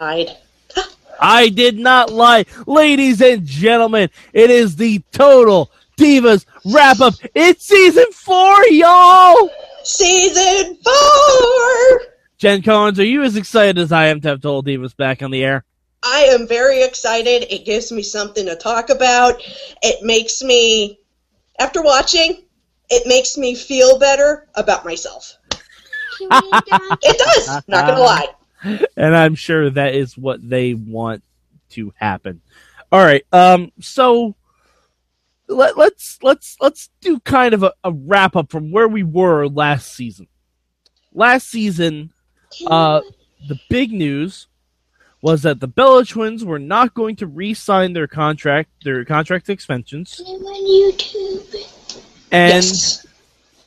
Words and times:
Lied. 0.00 0.36
I 1.20 1.48
did 1.48 1.78
not 1.78 2.12
lie. 2.12 2.46
Ladies 2.66 3.20
and 3.20 3.46
gentlemen, 3.46 4.10
it 4.32 4.50
is 4.50 4.76
the 4.76 5.00
Total 5.12 5.70
Divas 5.96 6.44
wrap 6.64 7.00
up. 7.00 7.14
It's 7.34 7.66
season 7.66 8.10
four, 8.12 8.64
y'all! 8.66 9.50
Season 9.84 10.76
four! 10.82 12.00
Jen 12.38 12.62
Collins, 12.62 12.98
are 12.98 13.04
you 13.04 13.22
as 13.22 13.36
excited 13.36 13.78
as 13.78 13.92
I 13.92 14.06
am 14.06 14.20
to 14.22 14.28
have 14.28 14.40
Total 14.40 14.62
Divas 14.62 14.96
back 14.96 15.22
on 15.22 15.30
the 15.30 15.44
air? 15.44 15.64
I 16.02 16.28
am 16.30 16.46
very 16.46 16.82
excited. 16.82 17.46
It 17.48 17.64
gives 17.64 17.92
me 17.92 18.02
something 18.02 18.44
to 18.46 18.56
talk 18.56 18.90
about. 18.90 19.40
It 19.82 20.04
makes 20.04 20.42
me, 20.42 20.98
after 21.58 21.80
watching, 21.82 22.44
it 22.90 23.06
makes 23.06 23.38
me 23.38 23.54
feel 23.54 23.98
better 23.98 24.48
about 24.56 24.84
myself. 24.84 25.38
it 26.20 27.18
does, 27.18 27.68
not 27.68 27.86
gonna 27.86 28.00
lie. 28.00 28.26
And 28.64 29.16
I'm 29.16 29.34
sure 29.34 29.70
that 29.70 29.94
is 29.94 30.16
what 30.16 30.46
they 30.46 30.74
want 30.74 31.22
to 31.70 31.92
happen. 31.96 32.40
All 32.90 33.02
right. 33.02 33.24
Um. 33.32 33.72
So 33.80 34.34
let, 35.48 35.76
let's 35.76 36.18
let's 36.22 36.56
let's 36.60 36.90
do 37.00 37.20
kind 37.20 37.54
of 37.54 37.62
a, 37.62 37.72
a 37.82 37.92
wrap 37.92 38.36
up 38.36 38.50
from 38.50 38.70
where 38.70 38.88
we 38.88 39.02
were 39.02 39.46
last 39.46 39.94
season. 39.94 40.28
Last 41.12 41.48
season, 41.48 42.12
uh, 42.66 43.00
the 43.48 43.58
big 43.68 43.92
news 43.92 44.48
was 45.20 45.42
that 45.42 45.60
the 45.60 45.68
Bella 45.68 46.04
Twins 46.04 46.44
were 46.44 46.58
not 46.58 46.92
going 46.92 47.16
to 47.16 47.26
re-sign 47.26 47.94
their 47.94 48.06
contract, 48.06 48.68
their 48.84 49.04
contract 49.04 49.48
extensions, 49.48 50.20
and 52.30 52.64
yes. 52.64 53.06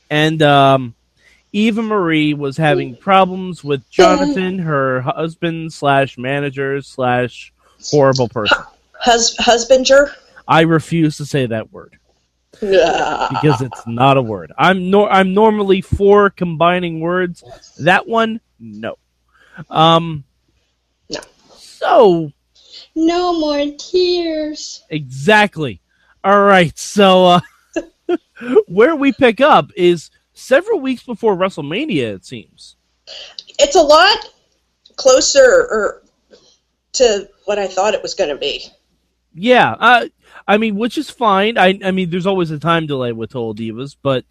and 0.10 0.42
um, 0.42 0.94
Eva 1.58 1.82
Marie 1.82 2.36
was 2.36 2.56
having 2.56 2.96
problems 2.96 3.64
with 3.64 3.90
Jonathan, 3.90 4.60
her 4.60 5.02
husband 5.02 5.74
slash 5.74 6.16
manager 6.16 6.84
slash 6.84 7.52
horrible 7.90 8.30
person. 8.30 8.60
Hus- 9.00 9.36
husbander? 9.38 10.14
I 10.48 10.62
refuse 10.62 11.18
to 11.18 11.26
say 11.26 11.48
that 11.48 11.74
word 11.74 11.98
because 12.60 13.62
it's 13.62 13.88
not 13.88 14.18
a 14.18 14.22
word. 14.22 14.52
I'm 14.56 14.92
nor 14.92 15.12
I'm 15.12 15.34
normally 15.34 15.82
for 15.82 16.30
combining 16.30 17.00
words. 17.00 17.44
That 17.80 18.08
one, 18.08 18.40
no. 18.60 19.00
Um, 19.72 20.26
No. 21.10 21.20
So 21.58 22.32
No 22.96 23.40
more 23.40 23.66
tears. 23.80 24.84
exactly. 24.92 25.82
All 26.24 26.44
right. 26.44 26.78
So 26.78 27.26
uh, 27.26 27.40
where 28.68 28.96
we 28.96 29.12
pick 29.12 29.42
up 29.42 29.72
is 29.76 30.12
several 30.38 30.80
weeks 30.80 31.04
before 31.04 31.36
WrestleMania. 31.36 32.16
It 32.16 32.26
seems. 32.26 32.76
it's 33.60 33.76
a 33.76 33.82
lot 33.82 34.18
closer 34.96 35.42
or, 35.42 36.04
to 36.94 37.30
what 37.46 37.60
I 37.60 37.68
thought 37.68 37.94
it 37.94 38.02
was 38.02 38.14
going 38.14 38.30
to 38.30 38.36
be. 38.38 38.66
Yeah, 39.34 39.72
uh, 39.80 40.08
I 40.48 40.58
mean, 40.58 40.76
which 40.76 40.98
is 40.98 41.10
fine. 41.10 41.58
I, 41.58 41.80
I 41.84 41.92
mean, 41.92 42.10
there's 42.10 42.26
always 42.26 42.50
a 42.52 42.58
time 42.60 42.88
delay 42.88 43.12
with 43.12 43.32
Total 43.32 43.54
Divas, 43.54 43.96
but 44.02 44.26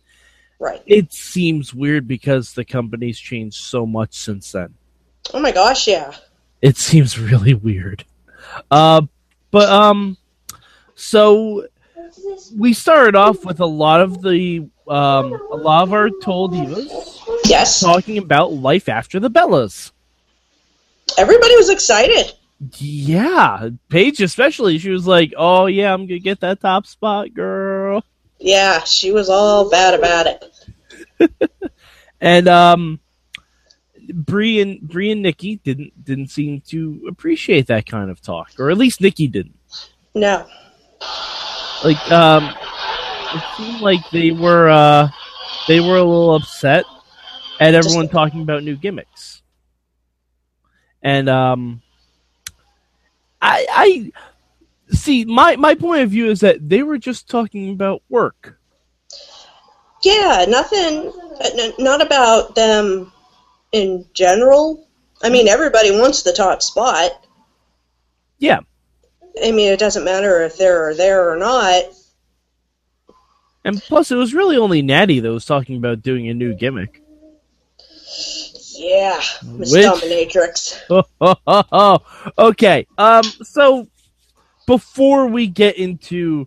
Right. 0.58 0.82
it 0.86 1.12
seems 1.12 1.74
weird 1.74 2.08
because 2.08 2.54
the 2.54 2.64
company's 2.64 3.18
changed 3.18 3.62
so 3.62 3.84
much 3.86 4.14
since 4.14 4.52
then. 4.52 4.74
Oh 5.34 5.40
my 5.40 5.52
gosh, 5.52 5.86
yeah. 5.86 6.12
It 6.62 6.76
seems 6.78 7.18
really 7.30 7.54
weird. 7.54 8.04
Uh, 8.70 9.02
but 9.50 9.68
um, 9.68 10.16
so 10.94 11.66
we 12.56 12.72
started 12.72 13.14
off 13.14 13.44
with 13.44 13.60
a 13.60 13.66
lot 13.66 14.00
of 14.00 14.22
the 14.22 14.68
um, 14.88 15.32
a 15.52 15.56
lot 15.56 15.82
of 15.84 15.92
our 15.92 16.10
Total 16.22 16.48
Divas 16.48 17.20
Yes. 17.46 17.80
talking 17.80 18.18
about 18.18 18.52
life 18.52 18.88
after 18.88 19.18
the 19.20 19.30
Bellas. 19.30 19.92
Everybody 21.18 21.56
was 21.56 21.68
excited. 21.70 22.32
Yeah, 22.78 23.68
Paige 23.88 24.20
especially. 24.22 24.78
She 24.78 24.90
was 24.90 25.06
like, 25.06 25.34
"Oh 25.36 25.66
yeah, 25.66 25.92
I'm 25.92 26.06
gonna 26.06 26.18
get 26.18 26.40
that 26.40 26.60
top 26.60 26.86
spot, 26.86 27.34
girl." 27.34 28.02
Yeah, 28.38 28.82
she 28.84 29.12
was 29.12 29.28
all 29.28 29.68
bad 29.70 29.94
about 29.94 30.26
it. 30.26 31.32
And 32.20 32.48
um 32.48 33.00
Bree 34.12 34.60
and 34.60 34.80
Bree 34.80 35.10
and 35.12 35.20
Nikki 35.22 35.56
didn't 35.56 36.02
didn't 36.02 36.28
seem 36.28 36.62
to 36.68 37.02
appreciate 37.10 37.66
that 37.66 37.84
kind 37.86 38.10
of 38.10 38.22
talk, 38.22 38.52
or 38.58 38.70
at 38.70 38.78
least 38.78 39.00
Nikki 39.02 39.26
didn't. 39.28 39.58
No. 40.14 40.46
Like 41.84 42.10
um 42.10 42.54
it 43.34 43.42
seemed 43.56 43.80
like 43.80 44.08
they 44.10 44.30
were 44.30 44.68
uh 44.68 45.08
they 45.68 45.80
were 45.80 45.96
a 45.96 46.04
little 46.04 46.34
upset 46.34 46.84
at 47.60 47.74
everyone 47.74 48.08
talking 48.08 48.42
about 48.42 48.62
new 48.62 48.76
gimmicks. 48.76 49.42
And 51.02 51.28
um 51.28 51.82
I 53.40 53.66
I 53.70 54.12
see 54.94 55.24
my 55.24 55.56
my 55.56 55.74
point 55.74 56.02
of 56.02 56.10
view 56.10 56.30
is 56.30 56.40
that 56.40 56.68
they 56.68 56.82
were 56.82 56.98
just 56.98 57.28
talking 57.28 57.70
about 57.70 58.02
work. 58.08 58.58
Yeah, 60.02 60.44
nothing, 60.48 61.12
not 61.78 62.00
about 62.00 62.54
them 62.54 63.12
in 63.72 64.06
general. 64.14 64.86
I 65.22 65.30
mean, 65.30 65.48
everybody 65.48 65.90
wants 65.90 66.22
the 66.22 66.32
top 66.32 66.62
spot. 66.62 67.26
Yeah. 68.38 68.60
I 69.42 69.50
mean, 69.52 69.72
it 69.72 69.78
doesn't 69.78 70.04
matter 70.04 70.42
if 70.42 70.56
they're 70.56 70.94
there 70.94 71.30
or 71.30 71.36
not. 71.36 71.84
And 73.66 73.82
plus, 73.82 74.10
it 74.12 74.16
was 74.16 74.32
really 74.32 74.56
only 74.56 74.80
Natty 74.80 75.20
that 75.20 75.30
was 75.30 75.44
talking 75.44 75.76
about 75.76 76.00
doing 76.02 76.28
a 76.28 76.34
new 76.34 76.54
gimmick. 76.54 77.02
Yeah, 78.78 79.20
Miss 79.44 79.72
Which- 79.72 79.84
Dominatrix. 79.84 80.80
okay. 82.38 82.86
Um. 82.96 83.22
So, 83.42 83.88
before 84.66 85.26
we 85.26 85.46
get 85.48 85.76
into 85.78 86.46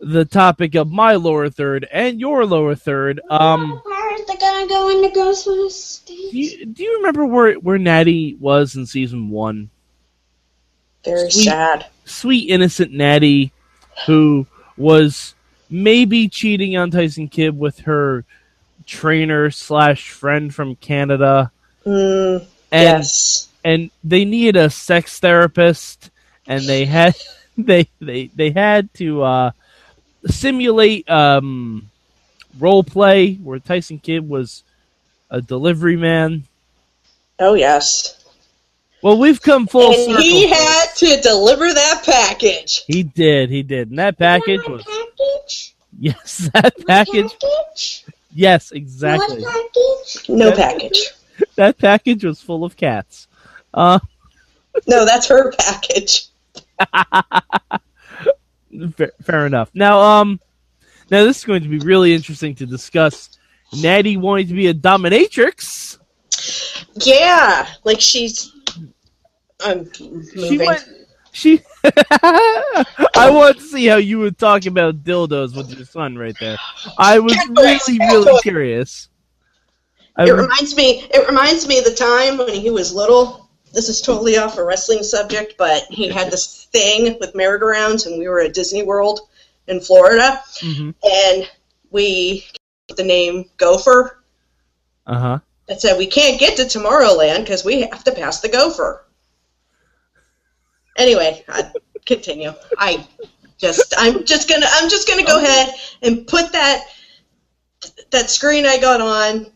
the 0.00 0.24
topic 0.24 0.74
of 0.74 0.90
my 0.90 1.14
lower 1.14 1.50
third 1.50 1.86
and 1.92 2.18
your 2.20 2.46
lower 2.46 2.74
third, 2.74 3.20
um, 3.28 3.80
Where 3.84 4.14
is 4.14 4.26
they 4.26 4.36
gonna 4.36 4.66
go 4.68 4.88
in 4.90 5.02
the 5.02 5.08
Ghostbusters 5.08 6.04
do 6.06 6.14
stage? 6.14 6.32
you, 6.32 6.66
do 6.66 6.82
you 6.82 6.96
remember 6.96 7.26
where 7.26 7.54
where 7.54 7.78
Natty 7.78 8.36
was 8.40 8.74
in 8.76 8.86
season 8.86 9.28
one? 9.30 9.68
Very 11.04 11.30
Sweet. 11.30 11.44
sad. 11.44 11.86
Sweet 12.06 12.48
innocent 12.50 12.92
Natty, 12.92 13.52
who 14.06 14.46
was 14.76 15.33
maybe 15.70 16.28
cheating 16.28 16.76
on 16.76 16.90
Tyson 16.90 17.28
Kidd 17.28 17.58
with 17.58 17.80
her 17.80 18.24
trainer 18.86 19.50
slash 19.50 20.10
friend 20.10 20.54
from 20.54 20.76
Canada, 20.76 21.50
Mm, 21.86 22.40
and 22.72 22.82
yes. 22.98 23.48
and 23.62 23.90
they 24.02 24.24
needed 24.24 24.56
a 24.56 24.70
sex 24.70 25.20
therapist 25.20 26.10
and 26.46 26.64
they 26.64 26.84
had 26.86 27.14
they 27.58 27.88
they 28.00 28.26
they 28.34 28.50
had 28.50 28.92
to 28.94 29.22
uh 29.22 29.50
simulate 30.26 31.08
um 31.10 31.90
role 32.58 32.82
play 32.82 33.34
where 33.34 33.58
Tyson 33.58 33.98
Kidd 33.98 34.26
was 34.28 34.62
a 35.30 35.40
delivery 35.42 35.96
man. 35.96 36.44
Oh, 37.38 37.54
yes. 37.54 38.24
Well, 39.02 39.18
we've 39.18 39.42
come 39.42 39.66
full 39.66 39.92
and 39.92 39.96
circle. 40.12 40.22
he 40.22 40.48
had 40.48 40.86
to 40.96 41.20
deliver 41.20 41.72
that 41.72 42.02
package. 42.06 42.84
He 42.86 43.02
did, 43.02 43.50
he 43.50 43.62
did. 43.62 43.90
And 43.90 43.98
that 43.98 44.16
package 44.16 44.60
was 44.66 44.84
want 44.86 45.03
a 45.03 45.03
package? 45.18 45.74
yes, 45.98 46.50
that 46.54 46.74
package. 46.86 47.32
Package? 47.40 48.04
Yes, 48.34 48.72
exactly. 48.72 49.42
want 49.42 49.72
package? 49.74 50.28
No 50.28 50.52
package. 50.52 50.98
That 51.56 51.76
package 51.78 52.24
was 52.24 52.40
full 52.40 52.62
of 52.64 52.76
cats. 52.76 53.26
Uh 53.72 53.98
No, 54.88 55.04
that's 55.04 55.26
her 55.28 55.50
package. 55.52 56.26
fair, 58.96 59.12
fair 59.22 59.46
enough. 59.46 59.70
Now, 59.74 60.00
um, 60.00 60.40
now 61.10 61.24
this 61.24 61.38
is 61.38 61.44
going 61.44 61.62
to 61.62 61.68
be 61.68 61.78
really 61.78 62.14
interesting 62.14 62.54
to 62.56 62.66
discuss. 62.66 63.30
Natty 63.82 64.16
wanting 64.16 64.48
to 64.48 64.54
be 64.54 64.68
a 64.68 64.74
dominatrix. 64.74 65.98
Yeah, 67.04 67.66
like 67.82 68.00
she's. 68.00 68.52
I'm 69.60 69.92
She 69.92 70.08
moving. 70.36 70.66
went. 70.66 70.84
She. 71.34 71.60
I 71.84 73.28
want 73.28 73.56
to 73.58 73.62
see 73.62 73.86
how 73.86 73.96
you 73.96 74.20
would 74.20 74.38
talk 74.38 74.66
about 74.66 75.02
dildos 75.02 75.56
with 75.56 75.68
your 75.76 75.84
son 75.84 76.16
right 76.16 76.36
there. 76.38 76.56
I 76.96 77.18
was 77.18 77.36
really, 77.50 77.98
really 77.98 78.40
curious. 78.40 79.08
I 80.16 80.28
It 80.28 80.30
reminds 80.32 80.76
me. 80.76 81.04
It 81.12 81.26
reminds 81.28 81.66
me 81.66 81.78
of 81.80 81.84
the 81.84 81.94
time 81.94 82.38
when 82.38 82.54
he 82.54 82.70
was 82.70 82.94
little. 82.94 83.50
This 83.72 83.88
is 83.88 84.00
totally 84.00 84.38
off 84.38 84.58
a 84.58 84.64
wrestling 84.64 85.02
subject, 85.02 85.54
but 85.58 85.82
he 85.90 86.08
had 86.08 86.30
this 86.30 86.64
thing 86.72 87.18
with 87.18 87.34
merry-go-rounds, 87.34 88.06
and 88.06 88.16
we 88.16 88.28
were 88.28 88.40
at 88.40 88.54
Disney 88.54 88.84
World 88.84 89.28
in 89.66 89.80
Florida, 89.80 90.40
Mhm. 90.60 90.94
and 91.02 91.50
we 91.90 92.46
the 92.96 93.02
name 93.02 93.50
Gopher. 93.56 94.22
Uh-huh. 95.08 95.40
That 95.66 95.80
said, 95.80 95.98
we 95.98 96.06
can't 96.06 96.38
get 96.38 96.56
to 96.58 96.62
Tomorrowland 96.62 97.40
because 97.40 97.64
we 97.64 97.80
have 97.80 98.04
to 98.04 98.12
pass 98.12 98.40
the 98.40 98.48
Gopher. 98.48 99.04
Anyway, 100.96 101.44
I, 101.48 101.70
continue. 102.06 102.52
I 102.78 103.06
just, 103.58 103.94
I'm 103.98 104.24
just 104.24 104.48
gonna, 104.48 104.66
I'm 104.72 104.88
just 104.88 105.08
gonna 105.08 105.24
go 105.24 105.38
ahead 105.38 105.74
and 106.02 106.26
put 106.26 106.52
that 106.52 106.84
that 108.10 108.30
screen 108.30 108.66
I 108.66 108.78
got 108.78 109.00
on 109.00 109.46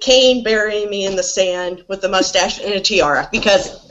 Kane 0.00 0.42
burying 0.42 0.90
me 0.90 1.06
in 1.06 1.16
the 1.16 1.22
sand 1.22 1.84
with 1.88 2.04
a 2.04 2.08
mustache 2.08 2.60
and 2.60 2.74
a 2.74 2.80
tiara 2.80 3.28
because 3.32 3.90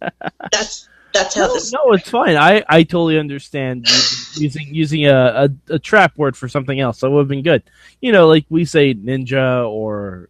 that's 0.52 0.88
that's 1.12 1.34
how 1.34 1.46
No, 1.46 1.54
this. 1.54 1.72
no, 1.72 1.92
it's 1.92 2.08
fine. 2.08 2.36
I, 2.36 2.64
I 2.68 2.82
totally 2.82 3.18
understand 3.18 3.86
using 4.34 4.66
using 4.74 5.06
a, 5.06 5.48
a, 5.70 5.74
a 5.74 5.78
trap 5.78 6.16
word 6.16 6.36
for 6.36 6.48
something 6.48 6.78
else. 6.78 7.00
That 7.00 7.10
would 7.10 7.20
have 7.20 7.28
been 7.28 7.42
good. 7.42 7.62
You 8.00 8.12
know, 8.12 8.28
like 8.28 8.46
we 8.48 8.64
say 8.64 8.94
ninja 8.94 9.68
or 9.68 10.28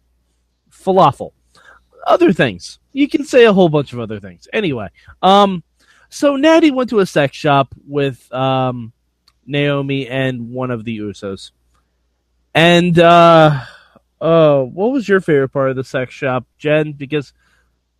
falafel. 0.71 1.31
Other 2.05 2.31
things. 2.31 2.79
You 2.93 3.07
can 3.09 3.25
say 3.25 3.45
a 3.45 3.53
whole 3.53 3.69
bunch 3.69 3.93
of 3.93 3.99
other 3.99 4.19
things. 4.19 4.47
Anyway, 4.53 4.87
um, 5.21 5.61
so 6.09 6.35
Natty 6.35 6.71
went 6.71 6.89
to 6.91 6.99
a 6.99 7.05
sex 7.05 7.35
shop 7.35 7.73
with 7.87 8.31
um, 8.33 8.93
Naomi 9.45 10.07
and 10.07 10.51
one 10.51 10.71
of 10.71 10.83
the 10.83 10.99
Usos. 10.99 11.51
And 12.53 12.97
uh, 12.97 13.61
uh, 14.19 14.61
what 14.61 14.91
was 14.91 15.07
your 15.07 15.19
favorite 15.19 15.49
part 15.49 15.69
of 15.69 15.75
the 15.75 15.83
sex 15.83 16.13
shop, 16.13 16.45
Jen? 16.57 16.93
Because 16.93 17.33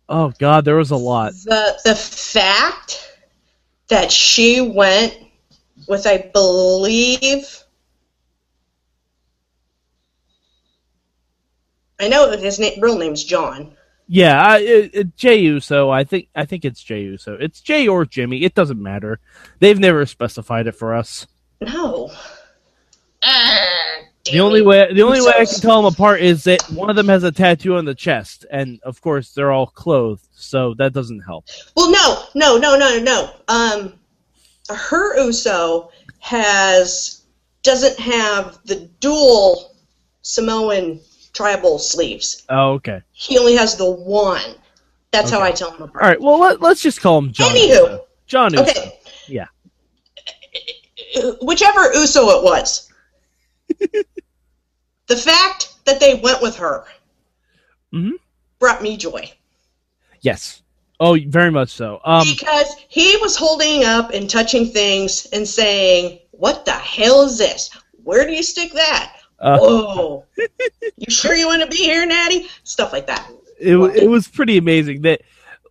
oh 0.08 0.32
god, 0.38 0.64
there 0.64 0.76
was 0.76 0.90
a 0.90 0.96
lot. 0.96 1.32
The 1.44 1.78
the 1.84 1.94
fact 1.94 3.16
that 3.88 4.10
she 4.10 4.60
went 4.60 5.16
with, 5.86 6.06
I 6.06 6.30
believe, 6.32 7.64
I 12.00 12.08
know 12.08 12.30
that 12.30 12.40
his 12.40 12.58
name, 12.58 12.80
real 12.80 12.98
name's 12.98 13.24
John. 13.24 13.76
Yeah, 14.08 14.42
I, 14.42 14.58
it, 14.60 14.90
it, 14.94 15.16
Jay 15.16 15.36
Uso. 15.36 15.90
I 15.90 16.02
think 16.04 16.28
I 16.34 16.46
think 16.46 16.64
it's 16.64 16.82
Jay 16.82 17.02
Uso. 17.02 17.36
It's 17.38 17.60
Jay 17.60 17.86
or 17.86 18.06
Jimmy. 18.06 18.42
It 18.42 18.54
doesn't 18.54 18.82
matter. 18.82 19.20
They've 19.58 19.78
never 19.78 20.06
specified 20.06 20.66
it 20.66 20.72
for 20.72 20.94
us. 20.94 21.26
No. 21.60 22.10
The 24.30 24.40
only 24.40 24.62
way 24.62 24.92
the 24.92 25.02
only 25.02 25.20
way 25.20 25.32
I 25.36 25.44
can 25.44 25.60
tell 25.60 25.82
them 25.82 25.92
apart 25.92 26.20
is 26.20 26.44
that 26.44 26.62
one 26.70 26.90
of 26.90 26.96
them 26.96 27.08
has 27.08 27.24
a 27.24 27.32
tattoo 27.32 27.76
on 27.76 27.84
the 27.84 27.94
chest, 27.94 28.46
and 28.50 28.80
of 28.82 29.00
course 29.00 29.32
they're 29.32 29.52
all 29.52 29.66
clothed, 29.66 30.26
so 30.32 30.74
that 30.74 30.92
doesn't 30.92 31.20
help. 31.20 31.46
Well, 31.76 31.90
no, 31.90 32.24
no, 32.34 32.58
no, 32.58 32.78
no, 32.78 32.98
no. 32.98 33.30
Um, 33.48 33.94
her 34.70 35.18
Uso 35.22 35.90
has 36.20 37.22
doesn't 37.62 37.98
have 37.98 38.58
the 38.64 38.88
dual 39.00 39.74
Samoan 40.22 41.00
tribal 41.38 41.78
sleeves. 41.78 42.44
Oh, 42.48 42.72
okay. 42.72 43.00
He 43.12 43.38
only 43.38 43.54
has 43.54 43.76
the 43.76 43.88
one. 43.88 44.56
That's 45.12 45.30
how 45.30 45.40
I 45.40 45.52
tell 45.52 45.70
him 45.70 45.82
apart. 45.82 46.02
All 46.02 46.10
right. 46.10 46.20
Well, 46.20 46.40
let, 46.40 46.60
let's 46.60 46.82
just 46.82 47.00
call 47.00 47.18
him 47.18 47.30
John. 47.30 47.52
Anywho. 47.52 47.68
Uso. 47.68 48.04
John 48.26 48.52
Uso. 48.52 48.64
Okay. 48.64 48.98
Yeah. 49.28 49.46
Whichever 51.40 51.94
Uso 51.94 52.28
it 52.30 52.42
was. 52.42 52.90
the 55.06 55.16
fact 55.16 55.74
that 55.84 56.00
they 56.00 56.16
went 56.16 56.42
with 56.42 56.56
her 56.56 56.86
mm-hmm. 57.94 58.16
brought 58.58 58.82
me 58.82 58.96
joy. 58.96 59.32
Yes. 60.20 60.62
Oh, 60.98 61.16
very 61.28 61.52
much 61.52 61.70
so. 61.70 62.00
Um. 62.04 62.26
because 62.26 62.74
he 62.88 63.16
was 63.18 63.36
holding 63.36 63.84
up 63.84 64.10
and 64.12 64.28
touching 64.28 64.66
things 64.66 65.26
and 65.32 65.46
saying, 65.46 66.18
What 66.32 66.64
the 66.64 66.72
hell 66.72 67.22
is 67.22 67.38
this? 67.38 67.70
Where 68.02 68.26
do 68.26 68.32
you 68.32 68.42
stick 68.42 68.72
that? 68.72 69.17
Uh, 69.40 69.58
Whoa. 69.58 70.24
you 70.96 71.10
sure 71.10 71.34
you 71.34 71.46
want 71.46 71.62
to 71.62 71.68
be 71.68 71.82
here, 71.84 72.04
Natty? 72.06 72.48
Stuff 72.64 72.92
like 72.92 73.06
that. 73.06 73.30
it 73.60 73.76
it 73.76 74.08
was 74.08 74.26
pretty 74.28 74.56
amazing 74.56 75.02
that 75.02 75.20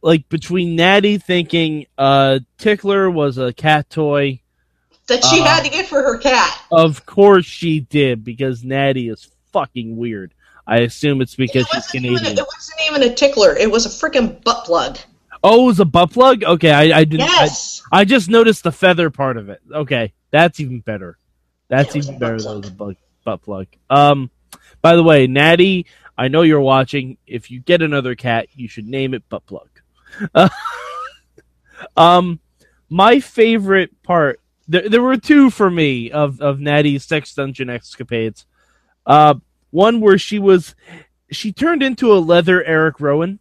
like 0.01 0.27
between 0.29 0.75
Natty 0.75 1.17
thinking 1.17 1.85
uh 1.97 2.39
Tickler 2.57 3.09
was 3.09 3.37
a 3.37 3.51
cat 3.53 3.89
toy. 3.89 4.41
That 5.07 5.23
she 5.23 5.39
Uh, 5.41 5.45
had 5.45 5.63
to 5.63 5.69
get 5.69 5.87
for 5.87 6.01
her 6.01 6.17
cat. 6.17 6.61
Of 6.71 7.05
course 7.05 7.45
she 7.45 7.79
did 7.81 8.23
because 8.23 8.63
Natty 8.63 9.09
is 9.09 9.29
fucking 9.53 9.95
weird. 9.97 10.33
I 10.65 10.79
assume 10.79 11.21
it's 11.21 11.35
because 11.35 11.63
It 11.63 11.67
she's 11.67 11.75
wasn't, 11.75 12.05
even 12.05 12.15
a, 12.15 12.19
Canadian. 12.19 12.37
it 12.39 12.47
wasn't 12.55 12.79
even 12.89 13.03
a 13.11 13.15
tickler. 13.15 13.55
It 13.55 13.71
was 13.71 13.85
a 13.85 13.89
freaking 13.89 14.43
butt 14.43 14.65
plug. 14.65 14.97
Oh, 15.43 15.63
it 15.63 15.67
was 15.67 15.79
a 15.79 15.85
butt 15.85 16.11
plug. 16.11 16.43
Okay, 16.43 16.71
I, 16.71 16.99
I 16.99 17.03
didn't. 17.05 17.21
Yes. 17.27 17.81
I, 17.91 18.03
just 18.03 18.27
noticed 18.29 18.63
the 18.63 18.71
feather 18.71 19.09
part 19.09 19.37
of 19.37 19.49
it. 19.49 19.61
Okay, 19.71 20.11
that's 20.31 20.59
even 20.59 20.81
better. 20.81 21.17
That's 21.69 21.95
Yeah, 21.95 22.01
even 22.01 22.19
better 22.19 22.37
than 22.37 22.43
plug. 22.61 22.63
the 22.65 22.71
bug, 22.71 22.95
butt 23.27 23.41
plug. 23.41 23.67
Um, 23.89 24.31
by 24.81 24.95
the 24.95 25.03
way, 25.03 25.27
Natty, 25.27 25.85
I 26.17 26.29
know 26.29 26.43
you're 26.43 26.61
watching. 26.61 27.17
If 27.27 27.51
you 27.51 27.59
get 27.59 27.81
another 27.81 28.15
cat, 28.15 28.47
you 28.55 28.69
should 28.69 28.87
name 28.87 29.13
it 29.13 29.27
butt 29.27 29.45
plug. 29.45 29.67
Uh, 30.33 30.47
um, 31.97 32.39
my 32.89 33.19
favorite 33.19 34.01
part. 34.01 34.39
There, 34.69 34.87
there 34.87 35.01
were 35.01 35.17
two 35.17 35.49
for 35.49 35.69
me 35.69 36.09
of 36.09 36.39
of 36.39 36.61
Natty's 36.61 37.03
sex 37.03 37.33
dungeon 37.33 37.69
escapades. 37.69 38.45
Uh, 39.05 39.35
one 39.71 39.99
where 39.99 40.17
she 40.17 40.39
was, 40.39 40.73
she 41.29 41.51
turned 41.51 41.83
into 41.83 42.13
a 42.13 42.19
leather 42.19 42.63
Eric 42.63 43.01
Rowan 43.01 43.39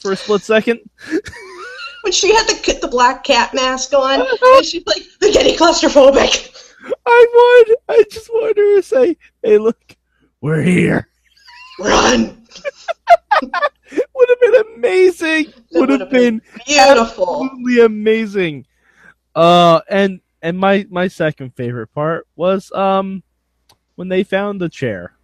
for 0.00 0.10
a 0.10 0.16
split 0.16 0.42
second. 0.42 0.80
when 2.02 2.12
she 2.12 2.34
had 2.34 2.48
the, 2.48 2.78
the 2.82 2.88
black 2.88 3.22
cat 3.22 3.54
mask 3.54 3.92
on, 3.92 4.20
and 4.42 4.64
she's 4.64 4.84
like, 4.86 5.04
getting 5.20 5.56
claustrophobic. 5.56 6.63
I 7.06 7.64
would. 7.66 7.76
I 7.98 8.04
just 8.10 8.28
wanted 8.32 8.56
her 8.58 8.76
to 8.76 8.82
say, 8.82 9.16
"Hey, 9.42 9.58
look, 9.58 9.96
we're 10.40 10.62
here." 10.62 11.08
Run. 11.78 12.40
Would 13.92 14.28
have 14.28 14.40
been 14.40 14.74
amazing. 14.76 15.52
Would 15.72 15.88
have 15.88 16.10
been 16.10 16.38
been 16.38 16.42
Beautiful. 16.66 17.44
absolutely 17.44 17.80
amazing. 17.84 18.66
Uh, 19.34 19.80
and 19.88 20.20
and 20.42 20.58
my 20.58 20.86
my 20.90 21.08
second 21.08 21.54
favorite 21.56 21.88
part 21.92 22.26
was 22.36 22.70
um 22.72 23.22
when 23.96 24.08
they 24.08 24.22
found 24.24 24.60
the 24.60 24.68
chair, 24.68 25.14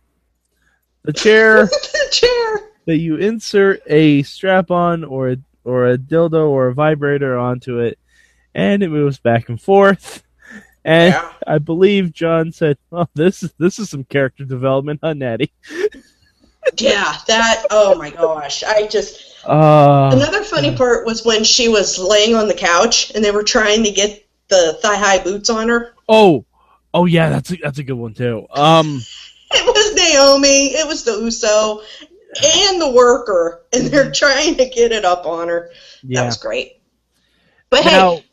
the 1.03 1.13
chair 1.13 1.65
the 1.67 2.09
chair. 2.11 2.69
that 2.87 2.99
you 2.99 3.17
insert 3.17 3.81
a 3.87 4.23
strap 4.23 4.71
on 4.71 5.05
or 5.05 5.31
a, 5.31 5.37
or 5.65 5.89
a 5.89 5.99
dildo 5.99 6.49
or 6.49 6.69
a 6.69 6.75
vibrator 6.75 7.39
onto 7.39 7.79
it, 7.79 7.99
and 8.55 8.83
it 8.83 8.89
moves 8.91 9.19
back 9.19 9.49
and 9.49 9.61
forth. 9.61 10.23
And 10.85 11.13
Yeah. 11.15 11.33
I 11.47 11.59
believe 11.59 12.13
John 12.13 12.53
said, 12.53 12.79
"Oh, 12.91 13.07
this 13.15 13.43
is 13.43 13.53
this 13.59 13.79
is 13.79 13.91
some 13.91 14.05
character 14.05 14.45
development, 14.45 15.01
huh, 15.03 15.15
Natty?" 15.15 15.53
Yeah, 16.77 17.17
that. 17.27 17.65
Oh 17.71 17.97
my 17.97 18.11
gosh! 18.11 18.63
I 18.63 18.87
just 18.87 19.45
Uh, 19.47 20.11
another 20.13 20.45
funny 20.45 20.77
part 20.77 21.07
was 21.07 21.25
when 21.25 21.43
she 21.43 21.69
was 21.69 21.99
laying 21.99 22.35
on 22.35 22.49
the 22.49 22.55
couch 22.55 23.11
and 23.15 23.25
they 23.25 23.31
were 23.31 23.43
trying 23.43 23.83
to 23.85 23.91
get 23.91 24.27
the 24.49 24.79
thigh 24.83 24.97
high 24.97 25.19
boots 25.19 25.49
on 25.49 25.69
her. 25.71 25.95
oh, 26.09 26.45
oh 26.93 27.07
yeah, 27.07 27.31
that's 27.31 27.51
a, 27.51 27.57
that's 27.57 27.79
a 27.79 27.83
good 27.83 27.95
one 27.95 28.15
too. 28.15 28.47
Um, 28.55 29.01
It 29.53 29.67
was 29.67 29.95
Naomi, 29.97 30.75
it 30.75 30.87
was 30.87 31.03
the 31.03 31.13
Uso, 31.13 31.81
and 32.45 32.81
the 32.81 32.93
worker, 32.93 33.63
and 33.73 33.87
they're 33.89 34.13
trying 34.13 34.55
to 34.57 34.69
get 34.69 34.93
it 34.93 35.05
up 35.05 35.27
on 35.27 35.49
her. 35.49 35.73
That 36.05 36.27
was 36.27 36.37
great. 36.37 36.81
But 37.69 37.85
Now, 37.85 38.17
hey, 38.17 38.25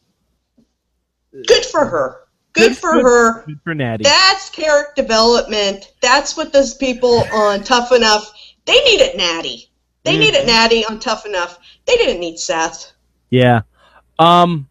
good 1.47 1.65
for 1.65 1.85
her. 1.85 2.26
Good, 2.57 2.69
Good- 2.69 2.77
for 2.77 2.93
good- 2.93 3.03
her. 3.03 3.43
good 3.45 3.59
for 3.63 3.75
Natty. 3.75 4.03
That's 4.03 4.49
character 4.49 5.01
development. 5.01 5.91
That's 6.01 6.35
what 6.35 6.51
those 6.51 6.73
people 6.73 7.23
on 7.33 7.63
Tough 7.63 7.91
Enough. 7.91 8.31
They 8.65 8.79
needed 8.83 9.15
Natty. 9.15 9.69
They 10.03 10.15
Mhm. 10.15 10.19
needed 10.19 10.47
Natty 10.47 10.85
on 10.85 10.99
Tough 10.99 11.25
Enough. 11.25 11.59
They 11.85 11.95
didn't 11.97 12.19
need 12.19 12.39
Seth. 12.39 12.91
Yeah. 13.29 13.61
Um 14.19 14.67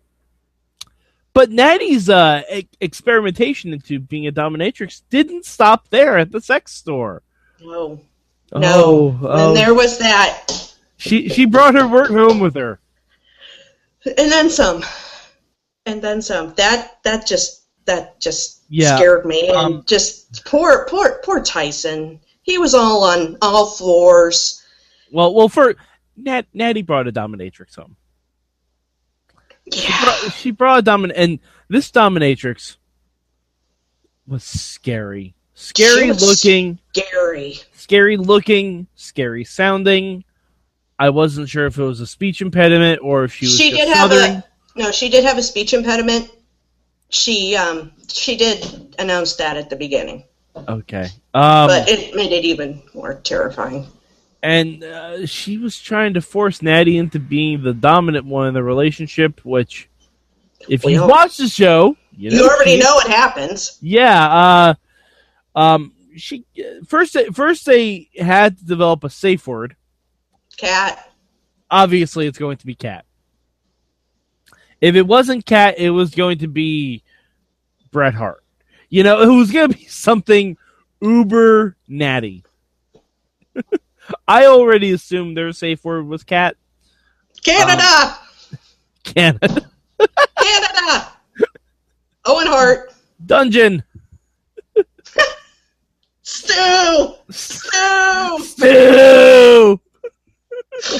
but 1.33 1.51
Natty's 1.51 2.09
uh 2.09 2.43
e- 2.53 2.69
experimentation 2.81 3.73
into 3.73 3.99
being 4.01 4.27
a 4.27 4.33
dominatrix 4.33 5.03
didn't 5.11 5.45
stop 5.45 5.89
there 5.91 6.19
at 6.19 6.33
the 6.33 6.41
sex 6.41 6.73
store. 6.73 7.23
No. 7.61 8.01
Oh, 8.53 8.59
No. 8.59 9.19
oh. 9.23 9.49
And 9.49 9.57
there 9.57 9.75
was 9.75 9.99
that. 9.99 10.73
she 10.97 11.29
she 11.29 11.45
brought 11.45 11.75
her 11.75 11.87
work 11.87 12.09
home 12.11 12.41
with 12.41 12.55
her. 12.55 12.81
And 14.07 14.31
then 14.33 14.49
some. 14.51 14.83
And 15.85 16.01
then 16.03 16.23
some. 16.23 16.55
That 16.55 16.99
that 17.05 17.27
just 17.27 17.63
that 17.87 18.21
just 18.21 18.63
Yeah. 18.69 18.97
scared 18.97 19.25
me. 19.27 19.49
And 19.49 19.57
Um, 19.57 19.85
just 19.87 20.45
poor 20.45 20.87
poor 20.89 21.21
poor 21.25 21.43
Tyson. 21.43 22.21
He 22.43 22.59
was 22.59 22.75
all 22.75 23.03
on 23.05 23.37
all 23.43 23.67
floors. 23.67 24.63
Well, 25.11 25.35
well 25.35 25.49
for 25.49 25.75
Nat, 26.17 26.47
Natty 26.55 26.83
brought 26.83 27.09
a 27.09 27.13
dominatrix 27.13 27.75
home. 27.77 27.97
Yeah. 29.67 30.05
Brought- 30.05 30.33
She 30.35 30.51
brought 30.51 30.79
a 30.81 30.83
domin 30.83 31.13
and 31.15 31.39
this 31.69 31.91
dominatrix 31.91 32.77
was 34.27 34.45
scary. 34.45 35.35
Scary 35.55 36.03
She 36.03 36.09
was 36.09 36.23
looking, 36.23 36.79
scary, 36.95 37.61
scary 37.75 38.17
looking, 38.19 38.87
scary 38.95 39.45
sounding. 39.45 40.23
I 40.99 41.11
wasn't 41.11 41.49
sure 41.49 41.67
if 41.67 41.79
it 41.79 41.83
was 41.83 42.01
a 42.01 42.07
speech 42.07 42.41
impediment 42.43 43.01
or 43.03 43.25
if 43.25 43.35
she 43.35 43.47
was 43.47 43.57
She 43.57 43.71
just 43.71 43.83
did 43.83 43.89
have 43.95 44.13
a 44.13 44.45
no, 44.77 44.91
she 44.93 45.09
did 45.09 45.25
have 45.25 45.39
a 45.39 45.43
speech 45.43 45.73
impediment. 45.73 46.31
She 47.17 47.57
um 47.57 47.93
she 48.09 48.37
did 48.37 48.95
announce 48.99 49.37
that 49.37 49.57
at 49.57 49.71
the 49.71 49.77
beginning. 49.77 50.25
Okay. 50.69 51.05
Um, 51.35 51.69
but 51.69 51.89
it 51.89 52.15
made 52.15 52.33
it 52.33 52.45
even 52.45 52.83
more 52.95 53.15
terrifying. 53.15 53.87
and 54.43 54.83
uh, 54.85 55.27
she 55.27 55.59
was 55.59 55.79
trying 55.79 56.15
to 56.15 56.21
force 56.21 56.63
Natty 56.63 56.97
into 56.99 57.19
being 57.19 57.63
the 57.63 57.73
dominant 57.75 58.25
one 58.27 58.49
in 58.49 58.55
the 58.55 58.63
relationship, 58.63 59.45
which, 59.45 59.89
if 60.69 60.85
We 60.85 60.93
you 60.95 61.03
all- 61.03 61.09
watch 61.09 61.37
the 61.37 61.49
show, 61.49 61.97
you, 62.17 62.31
You 62.31 62.49
already 62.49 62.77
she- 62.77 62.83
know 62.83 62.95
what 62.95 63.07
happens. 63.09 63.79
Yeah. 63.83 64.75
Uh, 65.55 65.59
um, 65.59 65.93
she 66.17 66.45
first 66.87 67.17
first 67.35 67.65
they 67.67 68.09
had 68.19 68.59
to 68.59 68.65
develop 68.65 69.05
a 69.05 69.11
safe 69.11 69.47
word. 69.47 69.75
Cat. 70.57 71.13
Obviously, 71.71 72.27
it's 72.27 72.39
going 72.39 72.57
to 72.59 72.67
be 72.67 72.75
cat. 72.75 73.05
If 74.81 74.95
it 74.95 75.07
wasn't 75.07 75.45
cat, 75.47 75.75
it 75.79 75.91
was 75.91 76.15
going 76.15 76.39
to 76.39 76.49
be 76.49 77.03
Bret 77.97 78.13
Hart. 78.13 78.45
You 78.91 79.05
know, 79.05 79.23
it 79.23 79.35
was 79.35 79.51
going 79.51 79.71
to 79.71 79.79
be 79.79 79.85
something 79.89 80.59
uber 81.01 81.79
natty. 81.89 82.45
I 84.29 84.45
already 84.45 84.93
assumed 84.93 85.35
their 85.35 85.51
safe 85.53 85.83
word 85.83 86.07
was 86.07 86.23
cat. 86.23 86.59
Canada. 87.43 88.19
Canada. 89.03 89.71
Canada. 90.43 91.09
Owen 92.27 92.47
Hart. 92.49 92.93
Dungeon. 93.25 93.83
Stu. 96.21 97.15
Stu. 97.31 98.39
Stew. 98.41 99.81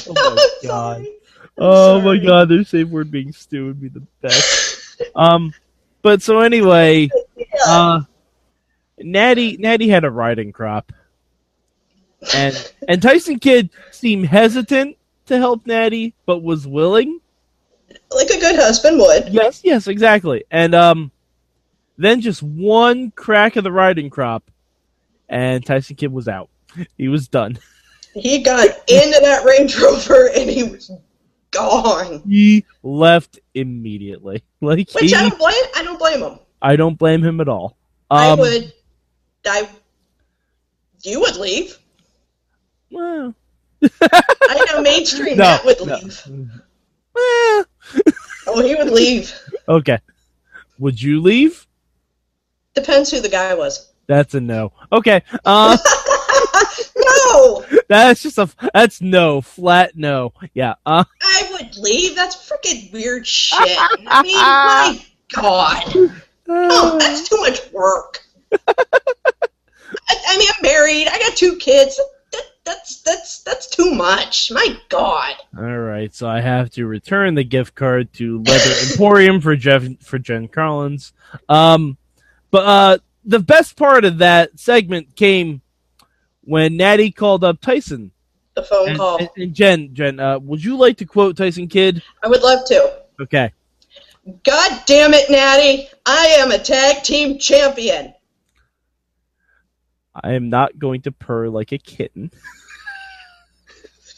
Oh 0.09 0.35
my 0.35 0.49
god. 0.67 0.97
sorry. 0.97 1.13
Oh 1.59 2.01
my 2.01 2.17
god, 2.17 2.49
their 2.49 2.65
safe 2.65 2.89
word 2.89 3.11
being 3.11 3.35
stew 3.35 3.67
would 3.67 3.83
be 3.83 3.89
the 3.89 4.07
best. 4.23 5.03
um, 5.15 5.53
but 6.07 6.23
so 6.23 6.39
anyway, 6.39 7.11
uh, 7.67 8.03
Natty 8.97 9.57
Natty 9.57 9.89
had 9.89 10.05
a 10.05 10.11
riding 10.11 10.53
crop, 10.53 10.93
and 12.33 12.73
and 12.87 13.03
Tyson 13.03 13.41
Kidd 13.41 13.71
seemed 13.91 14.27
hesitant 14.27 14.97
to 15.27 15.37
help 15.37 15.67
Natty, 15.67 16.15
but 16.25 16.45
was 16.45 16.65
willing. 16.65 17.19
Like 18.13 18.31
a 18.31 18.39
good 18.39 18.55
husband 18.55 19.01
would. 19.01 19.31
Yes, 19.31 19.63
yes, 19.65 19.89
exactly. 19.89 20.45
And 20.49 20.77
um, 20.77 21.11
then 21.99 22.21
just 22.21 22.41
one 22.41 23.11
crack 23.11 23.57
of 23.57 23.65
the 23.65 23.73
riding 23.73 24.09
crop, 24.09 24.49
and 25.29 25.67
Tyson 25.67 25.97
Kidd 25.97 26.13
was 26.13 26.29
out. 26.29 26.51
He 26.97 27.09
was 27.09 27.27
done. 27.27 27.59
He 28.15 28.45
got 28.45 28.69
into 28.87 29.19
that 29.23 29.45
Range 29.45 29.77
Rover 29.77 30.29
and 30.29 30.49
he 30.49 30.63
was 30.63 30.89
gone. 31.57 32.23
He 32.29 32.65
left 32.83 33.39
immediately. 33.55 34.43
Like 34.63 34.91
Which 34.93 35.11
he, 35.11 35.15
I 35.15 35.29
don't 35.29 35.39
blame. 35.39 35.65
I 35.77 35.83
don't 35.85 35.99
blame 35.99 36.23
him. 36.23 36.39
I 36.63 36.77
don't 36.77 36.99
blame 36.99 37.23
him 37.23 37.41
at 37.43 37.49
all. 37.49 37.77
I 38.11 38.31
Um, 38.31 38.39
would. 38.39 38.73
I. 39.47 39.69
You 41.03 41.21
would 41.21 41.37
leave. 41.37 41.77
well, 42.91 43.35
I 43.83 44.65
know 44.73 44.81
mainstream 44.83 45.37
No, 45.37 45.45
Matt 45.45 45.65
would 45.67 45.87
no. 45.87 45.95
leave. 45.97 46.23
eh, 47.19 47.63
Oh, 48.49 48.63
he 48.63 48.75
would 48.75 48.91
leave. 48.91 49.33
okay. 49.69 49.99
Would 50.79 51.01
you 51.01 51.21
leave? 51.21 51.67
Depends 52.75 53.11
who 53.11 53.21
the 53.21 53.29
guy 53.29 53.55
was. 53.55 53.93
That's 54.07 54.35
a 54.35 54.41
no. 54.41 54.73
Okay. 54.93 55.23
Uh, 55.45 55.77
no, 56.97 57.65
that's 57.89 58.23
just 58.23 58.39
a 58.39 58.49
that's 58.73 59.01
no 59.01 59.41
flat 59.41 59.97
no. 59.97 60.33
Yeah. 60.55 60.75
Uh, 60.85 61.05
I 61.27 61.49
would 61.53 61.77
leave. 61.77 62.15
That's 62.17 62.37
freaking 62.37 62.93
weird 62.93 63.27
shit. 63.27 63.79
I 64.07 64.23
mean, 64.23 64.37
my 64.37 65.05
God. 65.35 66.13
Oh, 66.49 66.99
that's 66.99 67.29
too 67.29 67.37
much 67.39 67.73
work. 67.73 68.23
I, 68.53 70.17
I 70.29 70.39
mean, 70.39 70.49
I'm 70.57 70.63
married. 70.63 71.09
I 71.09 71.19
got 71.19 71.37
two 71.37 71.57
kids. 71.57 72.01
That, 72.33 72.43
that's 72.65 73.03
that's 73.03 73.43
that's 73.43 73.67
too 73.69 73.93
much. 73.93 74.51
My 74.53 74.77
God. 74.89 75.35
All 75.57 75.79
right. 75.79 76.15
So 76.15 76.29
I 76.29 76.41
have 76.41 76.71
to 76.71 76.87
return 76.87 77.35
the 77.35 77.45
gift 77.45 77.75
card 77.75 78.13
to 78.15 78.43
Leather 78.43 78.75
Emporium 78.91 79.41
for 79.41 79.57
Jeff 79.57 79.85
for 80.01 80.19
Jen 80.19 80.49
Collins. 80.49 81.13
Um, 81.49 81.97
but 82.51 82.67
uh, 82.67 82.99
the 83.25 83.41
best 83.41 83.77
part 83.77 84.05
of 84.05 84.19
that 84.19 84.59
segment 84.59 85.17
came 85.17 85.63
when 86.43 86.77
Natty 86.77 87.11
called 87.11 87.45
up 87.45 87.61
Tyson. 87.61 88.13
The 88.57 88.63
phone 88.63 88.89
And, 88.89 88.99
call. 88.99 89.21
and, 89.37 89.55
Jen, 89.55 89.95
Jen, 89.95 90.19
uh, 90.19 90.39
would 90.39 90.65
you 90.65 90.77
like 90.77 90.97
to 90.99 91.05
quote 91.05 91.37
Tyson 91.37 91.69
Kidd? 91.69 92.03
I 92.23 92.29
would 92.29 92.43
love 92.43 92.67
to. 92.69 93.01
Okay. 93.21 93.53
God 94.45 94.83
damn 94.87 95.15
it, 95.15 95.31
Natty! 95.31 95.89
I 96.05 96.27
am 96.39 96.51
a 96.51 96.59
tag 96.59 97.05
team 97.05 97.39
champion. 97.39 98.13
I 100.25 100.33
am 100.33 100.49
not 100.49 100.79
going 100.79 101.03
to 101.03 101.13
purr 101.13 101.49
like 101.49 101.71
a 101.73 101.79
kitten. 101.79 102.33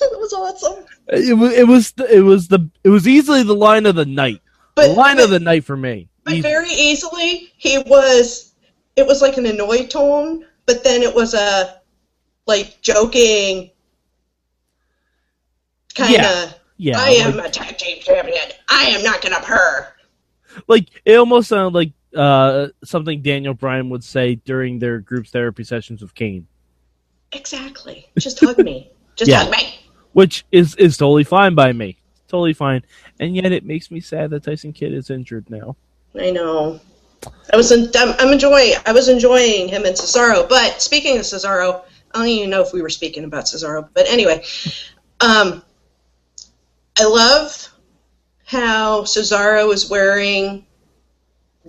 That 0.00 0.10
was 0.12 0.32
awesome. 0.32 0.84
It 1.08 1.36
was 1.36 1.52
it 1.52 1.66
was 1.66 1.90
the, 1.92 2.16
it 2.16 2.20
was 2.20 2.46
the 2.48 2.70
it 2.84 2.88
was 2.88 3.08
easily 3.08 3.42
the 3.42 3.54
line 3.54 3.84
of 3.84 3.96
the 3.96 4.06
night. 4.06 4.40
But, 4.76 4.88
the 4.88 4.92
line 4.94 5.16
but, 5.16 5.24
of 5.24 5.30
the 5.30 5.40
night 5.40 5.64
for 5.64 5.76
me. 5.76 6.08
but 6.24 6.34
Easy. 6.34 6.40
very 6.42 6.70
easily, 6.70 7.52
he 7.56 7.78
was. 7.78 8.54
It 8.96 9.06
was 9.06 9.20
like 9.20 9.36
an 9.36 9.46
annoyed 9.46 9.90
tone, 9.90 10.46
but 10.66 10.84
then 10.84 11.02
it 11.02 11.12
was 11.14 11.34
a 11.34 11.80
like 12.46 12.80
joking 12.80 13.70
kind 15.98 16.14
of. 16.14 16.20
Yeah, 16.20 16.52
yeah, 16.76 16.98
I 17.00 17.10
am 17.10 17.36
like, 17.36 17.48
a 17.48 17.50
tag 17.50 17.76
team 17.78 17.98
champion. 18.00 18.38
I 18.68 18.84
am 18.84 19.02
not 19.02 19.20
gonna 19.20 19.40
purr. 19.40 19.88
like 20.68 20.88
it 21.04 21.16
almost 21.16 21.48
sounded 21.48 21.76
like 21.76 21.92
uh, 22.16 22.68
something 22.84 23.20
Daniel 23.20 23.52
Bryan 23.54 23.90
would 23.90 24.02
say 24.04 24.36
during 24.36 24.78
their 24.78 24.98
group 25.00 25.26
therapy 25.26 25.64
sessions 25.64 26.00
with 26.00 26.14
Kane, 26.14 26.46
Exactly. 27.32 28.06
Just 28.18 28.40
hug 28.40 28.58
me. 28.58 28.90
Just 29.16 29.28
Yeah. 29.30 29.42
hug 29.44 29.50
me. 29.52 29.78
which 30.12 30.44
is 30.52 30.74
is 30.76 30.96
totally 30.96 31.24
fine 31.24 31.54
by 31.54 31.72
me, 31.72 31.98
totally 32.28 32.54
fine. 32.54 32.82
And 33.20 33.36
yet 33.36 33.52
it 33.52 33.64
makes 33.64 33.90
me 33.90 34.00
sad 34.00 34.30
that 34.30 34.44
Tyson 34.44 34.72
Kidd 34.72 34.94
is 34.94 35.10
injured 35.10 35.50
now. 35.50 35.76
I 36.18 36.30
know. 36.30 36.80
I 37.52 37.56
was 37.56 37.72
in, 37.72 37.90
I'm, 37.96 38.14
I'm 38.18 38.32
enjoying. 38.32 38.74
I 38.86 38.92
was 38.92 39.08
enjoying 39.08 39.68
him 39.68 39.84
and 39.84 39.94
Cesaro. 39.96 40.48
But 40.48 40.80
speaking 40.80 41.16
of 41.18 41.24
Cesaro, 41.24 41.82
I 42.14 42.18
don't 42.18 42.28
even 42.28 42.50
know 42.50 42.62
if 42.62 42.72
we 42.72 42.80
were 42.80 42.88
speaking 42.88 43.24
about 43.24 43.44
Cesaro. 43.44 43.88
But 43.92 44.08
anyway, 44.08 44.44
um, 45.20 45.62
I 46.98 47.04
love 47.04 47.68
how 48.44 49.02
Cesaro 49.02 49.72
is 49.72 49.88
wearing 49.88 50.66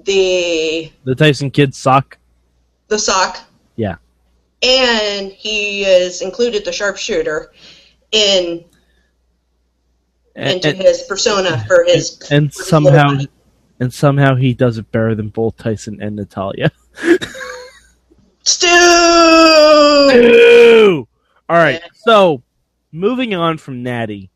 the 0.06 0.92
The 1.04 1.16
Tyson 1.16 1.52
Kidd 1.52 1.76
sock. 1.76 2.18
the 2.88 2.98
sock. 2.98 3.40
Yeah. 3.76 3.96
And 4.64 5.32
he 5.32 5.84
has 5.84 6.22
included 6.22 6.66
the 6.66 6.72
sharpshooter 6.72 7.52
in 8.12 8.64
And, 10.36 10.56
into 10.56 10.70
and, 10.70 10.78
his 10.78 11.04
persona 11.04 11.64
for 11.68 11.84
his 11.86 12.20
and 12.32 12.54
for 12.54 12.62
his 12.62 12.70
somehow 12.70 13.20
and 13.80 13.94
somehow 13.94 14.36
he 14.36 14.54
does 14.54 14.78
it 14.78 14.92
better 14.92 15.16
than 15.16 15.30
both 15.30 15.58
Tyson 15.58 16.02
and 16.02 16.16
Natalia. 16.16 16.72
Stu. 18.44 18.68
All 21.50 21.56
right. 21.56 21.80
Yeah. 21.82 21.88
So, 21.94 22.44
moving 22.92 23.34
on 23.34 23.58
from 23.58 23.84
Natty, 23.84 24.30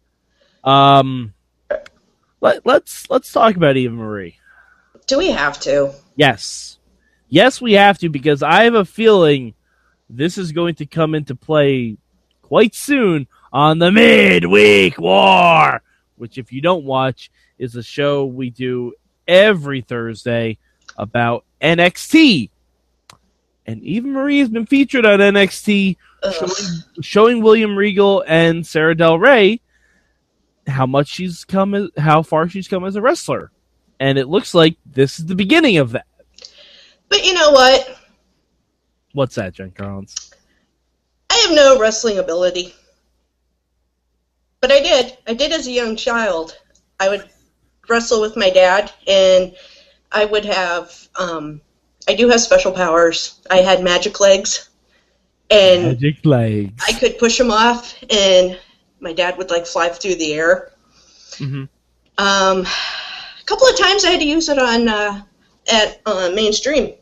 um, 0.64 1.34
let, 2.42 2.66
let's 2.66 3.10
let's 3.10 3.32
talk 3.32 3.56
about 3.56 3.78
Eva 3.78 3.94
Marie. 3.94 4.38
Do 5.08 5.18
we 5.18 5.32
have 5.32 5.60
to? 5.62 5.94
Yes, 6.16 6.78
yes, 7.30 7.62
we 7.62 7.74
have 7.74 7.98
to 8.00 8.10
because 8.10 8.44
I 8.44 8.64
have 8.64 8.76
a 8.76 8.86
feeling 8.86 9.54
this 10.10 10.38
is 10.38 10.52
going 10.52 10.76
to 10.76 10.86
come 10.86 11.16
into 11.16 11.36
play 11.36 11.98
quite 12.42 12.76
soon 12.76 13.28
on 13.52 13.80
the 13.80 13.92
Midweek 13.92 15.00
War, 15.00 15.82
which, 16.18 16.38
if 16.38 16.52
you 16.52 16.62
don't 16.62 16.86
watch, 16.86 17.32
is 17.58 17.76
a 17.76 17.84
show 17.84 18.26
we 18.26 18.50
do 18.50 18.94
every 19.28 19.82
Thursday 19.82 20.58
about 20.98 21.46
NXT. 21.62 22.50
And 23.66 23.82
Eva 23.84 24.08
Marie 24.08 24.40
has 24.40 24.50
been 24.50 24.66
featured 24.66 25.06
on 25.06 25.20
NXT 25.20 25.96
showing, 26.32 26.84
showing 27.02 27.44
William 27.44 27.76
Regal 27.78 28.24
and 28.28 28.66
Sara 28.66 28.96
Del 28.96 29.18
Rey 29.18 29.62
how 30.68 30.86
much 30.86 31.08
she's 31.08 31.44
come, 31.46 31.90
how 31.98 32.22
far 32.22 32.48
she's 32.48 32.68
come 32.68 32.86
as 32.86 32.96
a 32.96 33.02
wrestler, 33.02 33.52
and 34.00 34.18
it 34.18 34.28
looks 34.28 34.54
like 34.54 34.78
this 34.86 35.20
is 35.20 35.26
the 35.26 35.36
beginning 35.36 35.78
of 35.78 35.92
that. 35.92 36.08
But 37.10 37.26
you 37.26 37.34
know 37.34 37.52
what? 37.52 37.98
What's 39.14 39.36
that, 39.36 39.54
Jen 39.54 39.72
Collins? 39.72 40.34
I 41.30 41.36
have 41.48 41.56
no 41.56 41.80
wrestling 41.80 42.20
ability. 42.20 42.74
But 44.62 44.72
I 44.72 44.80
did. 44.80 45.18
I 45.28 45.34
did 45.34 45.52
as 45.52 45.68
a 45.68 45.72
young 45.72 45.96
child. 45.96 46.58
I 47.00 47.10
would 47.10 47.30
wrestle 47.90 48.22
with 48.22 48.38
my 48.38 48.50
dad, 48.50 48.92
and 49.08 49.56
I 50.12 50.26
would 50.26 50.46
have. 50.46 51.08
Um, 51.20 51.62
I 52.08 52.16
do 52.16 52.30
have 52.30 52.42
special 52.42 52.72
powers. 52.72 53.42
I 53.50 53.58
had 53.58 53.84
magic 53.84 54.20
legs, 54.20 54.70
and 55.50 55.84
Magic 55.84 56.26
legs. 56.26 56.84
I 56.88 56.94
could 56.94 57.18
push 57.18 57.38
them 57.38 57.52
off, 57.52 57.96
and 58.10 58.60
my 59.04 59.14
dad 59.14 59.38
would 59.38 59.52
like 59.52 59.68
fly 59.68 59.90
through 59.90 60.16
the 60.16 60.34
air. 60.34 60.72
Mhm. 61.34 61.70
Um, 62.18 62.66
a 62.66 63.46
couple 63.46 63.68
of 63.68 63.78
times 63.78 64.06
I 64.06 64.12
had 64.12 64.20
to 64.20 64.26
use 64.26 64.50
it 64.50 64.58
on 64.58 64.88
uh, 64.88 65.22
at 65.72 66.02
uh, 66.06 66.32
mainstream. 66.34 66.94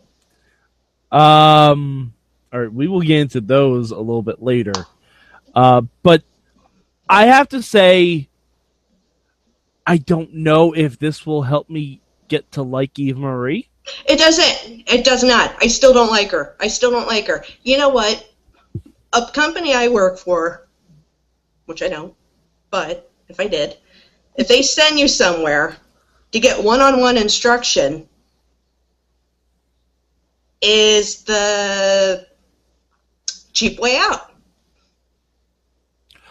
Um, 1.12 2.13
all 2.51 2.62
right, 2.62 2.74
we 2.74 2.88
will 2.88 3.01
get 3.01 3.20
into 3.20 3.41
those 3.41 3.91
a 3.91 4.00
little 4.00 4.22
bit 4.22 4.41
later. 4.41 4.74
Uh, 5.53 5.81
but 6.03 6.24
I 7.10 7.25
have 7.25 7.50
to 7.50 7.62
say, 7.62 8.29
I 9.86 9.98
don't 9.98 10.34
know 10.34 10.74
if 10.74 10.98
this 10.98 11.25
will 11.25 11.41
help 11.41 11.70
me 11.70 12.01
get 12.29 12.51
to 12.53 12.63
like 12.63 12.98
Eva 12.98 13.20
Marie. 13.20 13.67
It 14.05 14.17
doesn't. 14.17 14.84
It 14.88 15.03
does 15.03 15.24
not. 15.24 15.55
I 15.60 15.67
still 15.67 15.93
don't 15.93 16.10
like 16.10 16.31
her. 16.31 16.55
I 16.60 16.67
still 16.67 16.91
don't 16.91 17.08
like 17.08 17.27
her. 17.27 17.43
You 17.63 17.77
know 17.77 17.89
what? 17.89 18.25
A 19.13 19.27
company 19.34 19.74
I 19.74 19.89
work 19.89 20.17
for, 20.17 20.70
which 21.71 21.81
I 21.81 21.87
don't, 21.87 22.13
but 22.69 23.09
if 23.29 23.39
I 23.39 23.47
did, 23.47 23.77
if 24.35 24.49
they 24.49 24.61
send 24.61 24.99
you 24.99 25.07
somewhere 25.07 25.77
to 26.33 26.39
get 26.39 26.61
one-on-one 26.61 27.17
instruction, 27.17 28.09
is 30.61 31.23
the 31.23 32.27
cheap 33.53 33.79
way 33.79 33.97
out. 33.97 34.33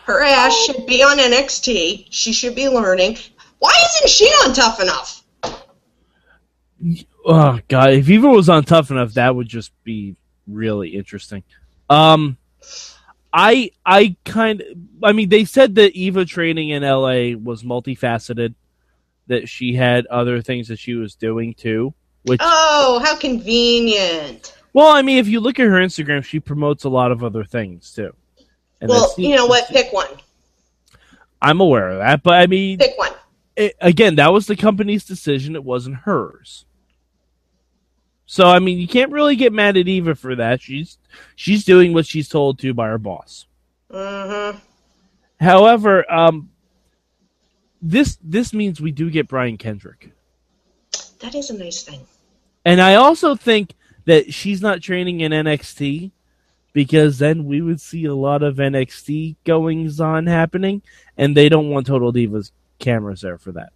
Her 0.04 0.22
ass 0.22 0.54
should 0.66 0.84
be 0.84 1.02
on 1.02 1.16
NXT. 1.16 2.08
She 2.10 2.32
should 2.34 2.54
be 2.54 2.68
learning. 2.68 3.16
Why 3.60 3.72
isn't 3.96 4.10
she 4.10 4.26
on 4.26 4.52
Tough 4.52 4.80
Enough? 4.80 5.22
Oh 7.24 7.58
god, 7.68 7.92
if 7.94 8.10
Eva 8.10 8.28
was 8.28 8.48
on 8.50 8.64
tough 8.64 8.90
enough, 8.90 9.14
that 9.14 9.34
would 9.34 9.48
just 9.48 9.72
be 9.84 10.16
really 10.46 10.90
interesting. 10.90 11.42
Um, 11.88 12.38
I 13.32 13.70
I 13.86 14.16
kind 14.24 14.62
I 15.02 15.12
mean, 15.12 15.28
they 15.28 15.44
said 15.44 15.74
that 15.76 15.92
Eva 15.96 16.24
training 16.24 16.70
in 16.70 16.82
LA 16.82 17.36
was 17.40 17.62
multifaceted, 17.62 18.54
that 19.28 19.48
she 19.48 19.74
had 19.74 20.06
other 20.06 20.42
things 20.42 20.68
that 20.68 20.78
she 20.78 20.94
was 20.94 21.14
doing 21.14 21.54
too. 21.54 21.94
Which, 22.24 22.40
Oh, 22.42 23.00
how 23.04 23.16
convenient. 23.16 24.54
well, 24.74 24.88
I 24.88 25.02
mean, 25.02 25.18
if 25.18 25.28
you 25.28 25.40
look 25.40 25.58
at 25.58 25.66
her 25.66 25.78
Instagram, 25.80 26.24
she 26.24 26.38
promotes 26.40 26.84
a 26.84 26.88
lot 26.90 27.12
of 27.12 27.24
other 27.24 27.44
things 27.44 27.92
too. 27.92 28.14
And 28.80 28.88
well, 28.90 29.14
you 29.16 29.34
know 29.36 29.46
what? 29.46 29.68
Pick 29.68 29.92
one. 29.92 30.08
I'm 31.42 31.60
aware 31.60 31.88
of 31.90 31.98
that, 31.98 32.22
but 32.22 32.34
I 32.34 32.46
mean, 32.46 32.78
Pick 32.78 32.98
one. 32.98 33.12
it, 33.56 33.74
again, 33.80 34.16
that 34.16 34.32
was 34.32 34.46
the 34.46 34.56
company's 34.56 35.04
decision. 35.04 35.54
It 35.56 35.64
wasn't 35.64 35.96
hers. 35.96 36.66
So 38.32 38.46
I 38.46 38.60
mean, 38.60 38.78
you 38.78 38.86
can't 38.86 39.10
really 39.10 39.34
get 39.34 39.52
mad 39.52 39.76
at 39.76 39.88
Eva 39.88 40.14
for 40.14 40.36
that. 40.36 40.62
She's 40.62 40.98
she's 41.34 41.64
doing 41.64 41.92
what 41.92 42.06
she's 42.06 42.28
told 42.28 42.60
to 42.60 42.72
by 42.72 42.86
her 42.86 42.96
boss. 42.96 43.46
hmm 43.90 44.52
However, 45.40 46.08
um, 46.08 46.48
this 47.82 48.18
this 48.22 48.54
means 48.54 48.80
we 48.80 48.92
do 48.92 49.10
get 49.10 49.26
Brian 49.26 49.58
Kendrick, 49.58 50.12
That 51.18 51.34
is 51.34 51.50
a 51.50 51.58
nice 51.58 51.82
thing. 51.82 52.06
and 52.64 52.80
I 52.80 52.94
also 52.94 53.34
think 53.34 53.74
that 54.04 54.32
she's 54.32 54.62
not 54.62 54.80
training 54.80 55.22
in 55.22 55.32
NXT 55.32 56.12
because 56.72 57.18
then 57.18 57.46
we 57.46 57.60
would 57.60 57.80
see 57.80 58.04
a 58.04 58.14
lot 58.14 58.44
of 58.44 58.58
NXT 58.58 59.38
goings 59.44 59.98
on 59.98 60.28
happening, 60.28 60.82
and 61.16 61.36
they 61.36 61.48
don't 61.48 61.70
want 61.70 61.88
Total 61.88 62.12
Divas 62.12 62.52
cameras 62.78 63.22
there 63.22 63.38
for 63.38 63.50
that. 63.50 63.72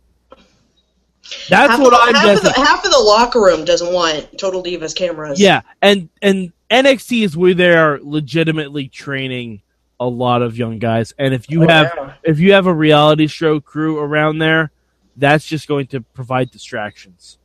That's 1.49 1.71
half 1.73 1.81
what 1.81 1.95
I'm 1.95 2.14
half 2.14 2.25
guessing. 2.25 2.49
Of 2.49 2.54
the, 2.54 2.61
half 2.61 2.85
of 2.85 2.90
the 2.90 2.99
locker 2.99 3.40
room 3.40 3.64
doesn't 3.64 3.93
want 3.93 4.38
Total 4.38 4.62
Divas 4.62 4.95
cameras. 4.95 5.40
Yeah, 5.40 5.62
and 5.83 6.09
and 6.23 6.52
NXT 6.71 7.25
is 7.25 7.37
where 7.37 7.54
they 7.54 7.75
are 7.75 7.99
legitimately 8.02 8.88
training 8.88 9.62
a 10.00 10.07
lot 10.07 10.43
of 10.43 10.57
young 10.59 10.78
guys. 10.78 11.12
And 11.19 11.33
if 11.33 11.49
you 11.50 11.64
Oh, 11.64 11.69
have 11.69 11.93
yeah. 11.97 12.12
if 12.25 12.38
you 12.40 12.52
have 12.52 12.66
a 12.66 12.75
reality 12.75 13.26
show 13.26 13.61
crew 13.61 13.99
around 13.99 14.38
there, 14.38 14.71
that's 15.16 15.47
just 15.47 15.66
going 15.69 15.87
to 15.88 16.00
provide 16.00 16.50
distractions. 16.50 17.38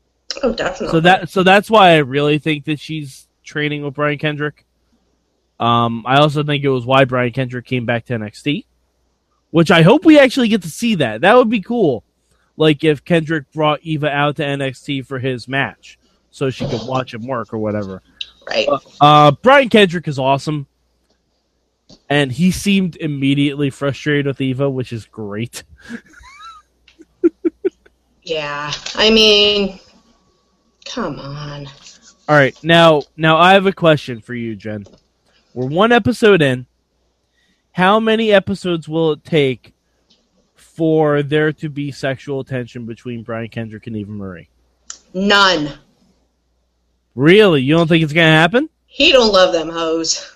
Oh, 0.44 0.54
definitely. 0.54 0.90
So 0.90 1.00
that 1.02 1.30
so 1.30 1.44
that's 1.44 1.70
why 1.70 1.92
I 1.92 1.98
really 1.98 2.38
think 2.40 2.66
that 2.66 2.80
she's 2.80 3.28
training 3.44 3.84
with 3.84 3.94
Brian 3.94 4.18
Kendrick. 4.18 4.66
Um, 5.60 6.04
I 6.06 6.18
also 6.20 6.44
think 6.44 6.64
it 6.64 6.70
was 6.70 6.86
why 6.86 7.06
Brian 7.06 7.32
Kendrick 7.32 7.66
came 7.66 7.86
back 7.86 8.06
to 8.06 8.14
NXT, 8.14 8.66
which 9.52 9.72
I 9.72 9.82
hope 9.82 10.06
we 10.06 10.18
actually 10.20 10.48
get 10.48 10.62
to 10.64 10.70
see 10.70 10.96
that. 10.96 11.22
That 11.22 11.36
would 11.36 11.50
be 11.50 11.62
cool. 11.62 12.04
Like 12.60 12.84
if 12.84 13.04
Kendrick 13.04 13.52
brought 13.52 13.80
Eva 13.82 14.10
out 14.10 14.36
to 14.36 14.44
NXT 14.44 15.06
for 15.08 15.18
his 15.18 15.48
match, 15.48 15.98
so 16.30 16.52
she 16.52 16.68
could 16.68 16.86
watch 16.86 17.14
him 17.14 17.26
work 17.26 17.54
or 17.54 17.58
whatever. 17.58 18.04
right. 18.48 18.68
Uh, 19.02 19.32
Brian 19.32 19.70
Kendrick 19.70 20.08
is 20.08 20.20
awesome, 20.20 20.68
and 22.10 22.32
he 22.32 22.52
seemed 22.52 22.98
immediately 22.98 23.72
frustrated 23.72 24.28
with 24.28 24.42
Eva, 24.42 24.70
which 24.70 24.94
is 24.94 25.06
great. 25.06 25.64
Yeah. 28.30 28.72
I 28.94 29.10
mean, 29.10 29.80
come 30.86 31.18
on. 31.20 31.66
All 32.28 32.36
right, 32.36 32.56
now 32.64 33.02
now 33.18 33.38
I 33.38 33.54
have 33.54 33.66
a 33.66 33.74
question 33.74 34.22
for 34.22 34.36
you, 34.36 34.56
Jen. 34.56 34.86
We're 35.56 35.66
one 35.66 35.92
episode 35.92 36.44
in. 36.44 36.68
How 37.72 38.00
many 38.00 38.32
episodes 38.32 38.88
will 38.88 39.14
it 39.14 39.24
take 39.24 39.74
for 40.80 41.24
there 41.24 41.52
to 41.52 41.68
be 41.68 41.92
sexual 41.92 42.46
tension 42.46 42.86
between 42.86 43.22
Brian 43.22 43.50
Kendrick 43.50 43.86
and 43.88 43.98
Eva 43.98 44.14
Marie? 44.14 44.48
None. 45.14 45.74
Really, 47.16 47.62
you 47.62 47.76
don't 47.76 47.90
think 47.90 48.02
it's 48.02 48.14
gonna 48.14 48.28
happen? 48.28 48.70
He 48.86 49.12
don't 49.12 49.34
love 49.34 49.52
them 49.52 49.68
hoes. 49.68 50.32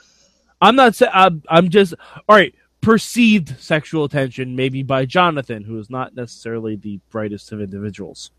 I'm 0.61 0.75
not 0.75 0.95
saying. 0.95 1.13
I'm, 1.15 1.43
I'm 1.47 1.69
just 1.69 1.93
all 2.27 2.35
right. 2.35 2.53
Perceived 2.81 3.57
sexual 3.57 4.09
tension, 4.09 4.57
maybe 4.57 4.83
by 4.83 5.05
Jonathan, 5.05 5.63
who 5.63 5.79
is 5.79 5.89
not 5.89 6.13
necessarily 6.13 6.75
the 6.75 6.99
brightest 7.09 7.53
of 7.53 7.61
individuals. 7.61 8.31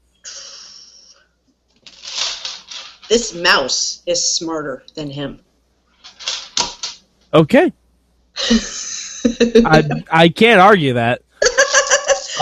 This 3.09 3.35
mouse 3.35 4.03
is 4.05 4.23
smarter 4.23 4.85
than 4.95 5.09
him. 5.09 5.41
Okay, 7.33 7.73
I 9.65 10.03
I 10.11 10.29
can't 10.29 10.61
argue 10.61 10.93
that. 10.93 11.23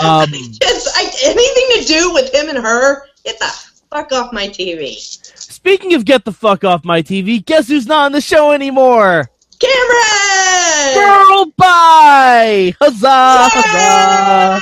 Um, 0.01 0.29
Just 0.61 0.89
I, 0.95 1.11
anything 1.23 1.81
to 1.81 1.85
do 1.87 2.13
with 2.13 2.33
him 2.33 2.49
and 2.49 2.57
her, 2.57 3.05
get 3.23 3.39
the 3.39 3.51
fuck 3.91 4.11
off 4.11 4.33
my 4.33 4.47
TV. 4.47 4.95
speaking 5.37 5.93
of 5.93 6.05
get 6.05 6.25
the 6.25 6.31
fuck 6.31 6.63
off 6.63 6.83
my 6.83 7.01
TV, 7.01 7.43
guess 7.45 7.67
who's 7.67 7.85
not 7.85 8.05
on 8.05 8.11
the 8.11 8.21
show 8.21 8.51
anymore? 8.51 9.29
Cameron! 9.59 10.95
Girl, 10.95 11.45
bye! 11.57 12.75
Huzzah! 12.81 13.49
Huzzah! 13.51 14.61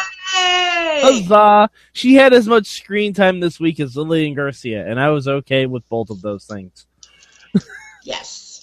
Huzzah! 1.04 1.70
She 1.94 2.14
had 2.14 2.34
as 2.34 2.48
much 2.48 2.68
screen 2.68 3.14
time 3.14 3.40
this 3.40 3.60
week 3.60 3.80
as 3.80 3.96
Lillian 3.96 4.36
Garcia, 4.36 4.86
and 4.86 5.00
I 5.00 5.10
was 5.10 5.28
okay 5.28 5.66
with 5.66 5.88
both 5.90 6.10
of 6.10 6.22
those 6.22 6.46
things. 6.46 6.86
Yes. 8.04 8.38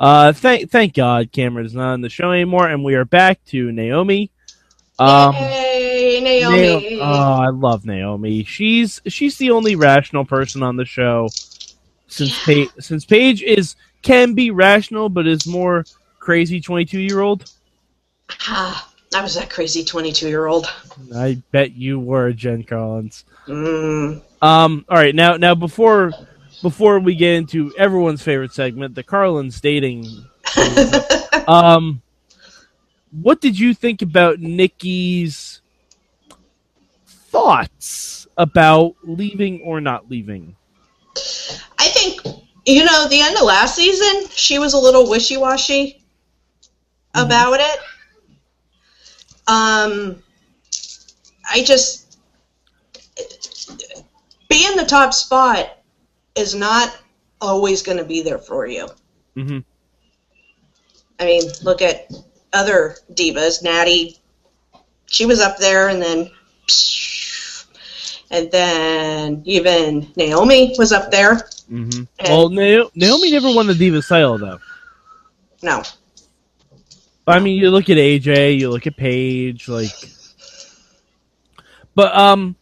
Uh, 0.00 0.32
thank 0.32 0.70
thank 0.70 0.94
God 0.94 1.30
Cameron 1.30 1.66
is 1.66 1.74
not 1.74 1.92
on 1.92 2.00
the 2.00 2.08
show 2.08 2.32
anymore, 2.32 2.66
and 2.66 2.82
we 2.82 2.94
are 2.94 3.04
back 3.04 3.44
to 3.44 3.70
Naomi. 3.70 4.30
Um, 4.98 5.34
Yay, 5.34 5.69
Nao- 6.20 6.50
Naomi. 6.50 7.00
oh, 7.00 7.04
I 7.04 7.48
love 7.48 7.84
Naomi. 7.84 8.44
She's 8.44 9.00
she's 9.06 9.36
the 9.38 9.50
only 9.50 9.76
rational 9.76 10.24
person 10.24 10.62
on 10.62 10.76
the 10.76 10.84
show. 10.84 11.28
Since 12.08 12.44
pa- 12.44 12.72
since 12.80 13.04
Paige 13.04 13.42
is 13.42 13.76
can 14.02 14.34
be 14.34 14.50
rational, 14.50 15.08
but 15.08 15.26
is 15.26 15.46
more 15.46 15.84
crazy 16.18 16.60
twenty 16.60 16.84
two 16.84 17.00
year 17.00 17.20
old. 17.20 17.50
Ah, 18.48 18.88
I 19.14 19.22
was 19.22 19.34
that 19.34 19.50
crazy 19.50 19.82
22 19.84 20.28
year 20.28 20.46
old. 20.46 20.66
I 21.14 21.42
bet 21.50 21.72
you 21.74 21.98
were 21.98 22.32
Jen 22.32 22.62
Collins. 22.62 23.24
Mm. 23.48 24.22
Um. 24.40 24.84
All 24.88 24.96
right. 24.96 25.14
Now, 25.14 25.36
now 25.36 25.56
before 25.56 26.12
before 26.62 27.00
we 27.00 27.16
get 27.16 27.34
into 27.34 27.74
everyone's 27.76 28.22
favorite 28.22 28.52
segment, 28.52 28.94
the 28.94 29.02
Carlins 29.02 29.60
dating. 29.60 30.06
Um, 31.48 32.00
what 33.10 33.40
did 33.40 33.58
you 33.58 33.74
think 33.74 34.02
about 34.02 34.38
Nikki's 34.38 35.59
thoughts 37.30 38.26
about 38.36 38.94
leaving 39.04 39.62
or 39.62 39.80
not 39.80 40.10
leaving? 40.10 40.56
I 41.78 41.88
think, 41.88 42.20
you 42.66 42.84
know, 42.84 43.08
the 43.08 43.20
end 43.20 43.36
of 43.36 43.42
last 43.42 43.76
season, 43.76 44.28
she 44.30 44.58
was 44.58 44.74
a 44.74 44.78
little 44.78 45.08
wishy 45.08 45.36
washy 45.36 46.02
about 47.14 47.60
it. 47.60 47.78
Um, 49.46 50.22
I 51.50 51.62
just. 51.64 52.18
Being 54.48 54.76
the 54.76 54.84
top 54.84 55.14
spot 55.14 55.78
is 56.34 56.54
not 56.54 56.96
always 57.40 57.82
going 57.82 57.98
to 57.98 58.04
be 58.04 58.22
there 58.22 58.38
for 58.38 58.66
you. 58.66 58.88
hmm 59.34 59.58
I 61.18 61.26
mean, 61.26 61.42
look 61.62 61.82
at 61.82 62.10
other 62.52 62.96
divas. 63.12 63.62
Natty, 63.62 64.18
she 65.06 65.26
was 65.26 65.40
up 65.40 65.58
there, 65.58 65.88
and 65.88 66.00
then, 66.00 66.30
and 68.30 68.50
then 68.50 69.42
even 69.44 70.10
Naomi 70.16 70.74
was 70.78 70.92
up 70.92 71.10
there. 71.10 71.48
hmm 71.68 72.02
Well, 72.22 72.48
Naomi, 72.48 72.90
Naomi 72.94 73.30
never 73.30 73.52
won 73.54 73.66
the 73.66 73.74
Divas 73.74 74.08
title 74.08 74.38
though. 74.38 74.58
No, 75.62 75.82
I 77.26 77.38
mean, 77.38 77.58
you 77.60 77.70
look 77.70 77.88
at 77.90 77.96
AJ, 77.96 78.58
you 78.58 78.70
look 78.70 78.86
at 78.86 78.96
Paige, 78.96 79.68
like. 79.68 79.90
But 81.94 82.16
um, 82.16 82.56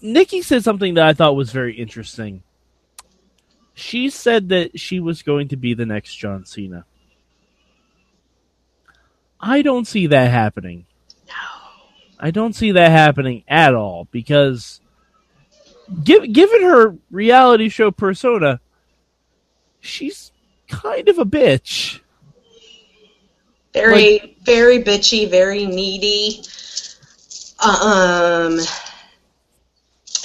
Nikki 0.00 0.42
said 0.42 0.62
something 0.62 0.94
that 0.94 1.06
I 1.06 1.14
thought 1.14 1.36
was 1.36 1.50
very 1.52 1.74
interesting. 1.74 2.42
She 3.74 4.10
said 4.10 4.50
that 4.50 4.78
she 4.78 5.00
was 5.00 5.22
going 5.22 5.48
to 5.48 5.56
be 5.56 5.74
the 5.74 5.86
next 5.86 6.14
John 6.16 6.44
Cena. 6.44 6.84
I 9.40 9.62
don't 9.62 9.86
see 9.86 10.06
that 10.08 10.30
happening. 10.30 10.86
I 12.20 12.30
don't 12.30 12.54
see 12.54 12.72
that 12.72 12.90
happening 12.90 13.44
at 13.48 13.74
all 13.74 14.06
because 14.10 14.80
give, 16.04 16.30
given 16.32 16.62
her 16.62 16.96
reality 17.10 17.70
show 17.70 17.90
persona, 17.90 18.60
she's 19.80 20.30
kind 20.68 21.08
of 21.08 21.18
a 21.18 21.24
bitch. 21.24 22.00
Very, 23.72 24.36
very 24.42 24.82
bitchy, 24.82 25.30
very 25.30 25.64
needy. 25.64 26.42
Um, 27.64 28.58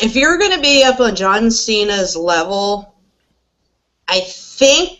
if 0.02 0.16
you're 0.16 0.38
going 0.38 0.52
to 0.52 0.62
be 0.62 0.84
up 0.84 1.00
on 1.00 1.16
John 1.16 1.50
Cena's 1.50 2.18
level, 2.18 2.96
I 4.08 4.20
think 4.22 5.00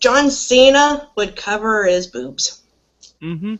John 0.00 0.30
Cena 0.30 1.08
would 1.16 1.36
cover 1.36 1.84
his 1.84 2.06
boobs. 2.06 2.62
Mm-hmm. 3.20 3.56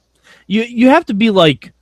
You 0.47 0.63
you 0.63 0.89
have 0.89 1.05
to 1.07 1.15
be 1.15 1.31
like 1.31 1.73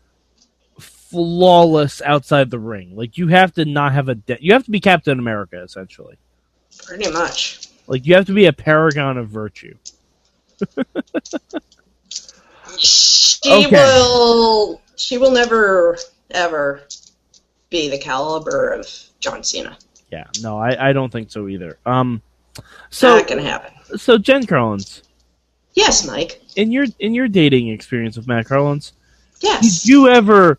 flawless 1.10 2.02
outside 2.02 2.50
the 2.50 2.58
ring. 2.58 2.94
Like 2.96 3.16
you 3.18 3.28
have 3.28 3.52
to 3.54 3.64
not 3.64 3.92
have 3.92 4.08
a 4.08 4.14
de- 4.14 4.38
you 4.40 4.52
have 4.52 4.64
to 4.64 4.70
be 4.70 4.80
Captain 4.80 5.18
America 5.18 5.62
essentially. 5.62 6.16
Pretty 6.86 7.10
much. 7.10 7.68
Like 7.86 8.06
you 8.06 8.14
have 8.14 8.26
to 8.26 8.34
be 8.34 8.46
a 8.46 8.52
paragon 8.52 9.16
of 9.18 9.28
virtue. 9.28 9.74
She 12.78 13.38
Okay. 13.50 13.70
will. 13.76 14.80
She 14.96 15.16
will 15.18 15.30
never, 15.30 15.96
ever 16.32 16.82
be 17.70 17.88
the 17.88 17.98
caliber 17.98 18.70
of 18.70 18.86
John 19.20 19.42
Cena. 19.44 19.76
Yeah, 20.10 20.24
no, 20.40 20.58
I, 20.58 20.90
I 20.90 20.92
don't 20.92 21.10
think 21.12 21.30
so 21.30 21.48
either. 21.48 21.78
Um, 21.86 22.20
so 22.90 23.16
Not 23.18 23.28
gonna 23.28 23.42
happen. 23.42 23.72
so 23.98 24.18
Jen 24.18 24.46
Carlins, 24.46 25.02
Yes, 25.74 26.06
Mike. 26.06 26.40
in 26.56 26.72
your 26.72 26.86
in 26.98 27.14
your 27.14 27.28
dating 27.28 27.68
experience 27.68 28.16
with 28.16 28.26
Matt 28.26 28.46
Carlins, 28.46 28.94
Yes. 29.40 29.82
did 29.82 29.88
you 29.88 30.08
ever 30.08 30.58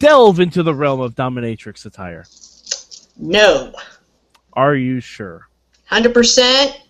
delve 0.00 0.40
into 0.40 0.64
the 0.64 0.74
realm 0.74 1.00
of 1.00 1.14
dominatrix 1.14 1.86
attire? 1.86 2.24
No. 3.16 3.72
Are 4.52 4.74
you 4.74 4.98
sure? 4.98 5.48
Hundred 5.86 6.12
percent. 6.12 6.80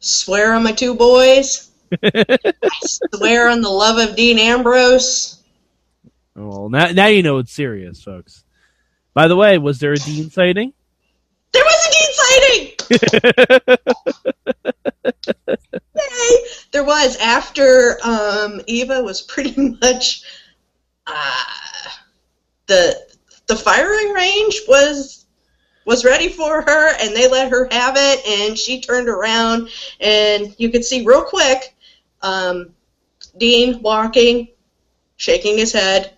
Swear 0.00 0.52
on 0.54 0.64
my 0.64 0.72
two 0.72 0.94
boys. 0.94 1.70
I 2.02 2.38
swear 2.82 3.48
on 3.48 3.60
the 3.60 3.68
love 3.68 3.98
of 3.98 4.16
Dean 4.16 4.38
Ambrose. 4.38 5.42
Well, 6.34 6.68
now 6.68 6.88
now 6.90 7.06
you 7.06 7.22
know 7.22 7.38
it's 7.38 7.52
serious, 7.52 8.02
folks. 8.02 8.42
By 9.12 9.28
the 9.28 9.36
way, 9.36 9.58
was 9.58 9.78
there 9.78 9.92
a 9.92 9.96
Dean 9.96 10.30
sighting? 10.30 10.72
There 11.52 11.64
was 11.64 11.86
a 11.86 11.90
Dean 11.92 12.10
sighting. 12.12 13.76
Yay! 15.96 16.36
There 16.72 16.84
was 16.84 17.16
after 17.18 17.98
um, 18.04 18.60
Eva 18.66 19.02
was 19.02 19.22
pretty 19.22 19.54
much 19.82 20.24
uh, 21.06 21.44
the 22.66 23.06
the 23.46 23.56
firing 23.56 24.12
range 24.12 24.60
was 24.68 25.26
was 25.84 26.04
ready 26.04 26.28
for 26.28 26.62
her, 26.62 26.94
and 27.00 27.14
they 27.14 27.28
let 27.28 27.50
her 27.50 27.68
have 27.70 27.94
it, 27.96 28.26
and 28.26 28.58
she 28.58 28.80
turned 28.80 29.08
around, 29.08 29.68
and 30.00 30.54
you 30.58 30.70
could 30.70 30.84
see 30.84 31.04
real 31.04 31.22
quick 31.22 31.74
um, 32.22 32.70
Dean 33.36 33.82
walking, 33.82 34.48
shaking 35.16 35.58
his 35.58 35.72
head, 35.72 36.14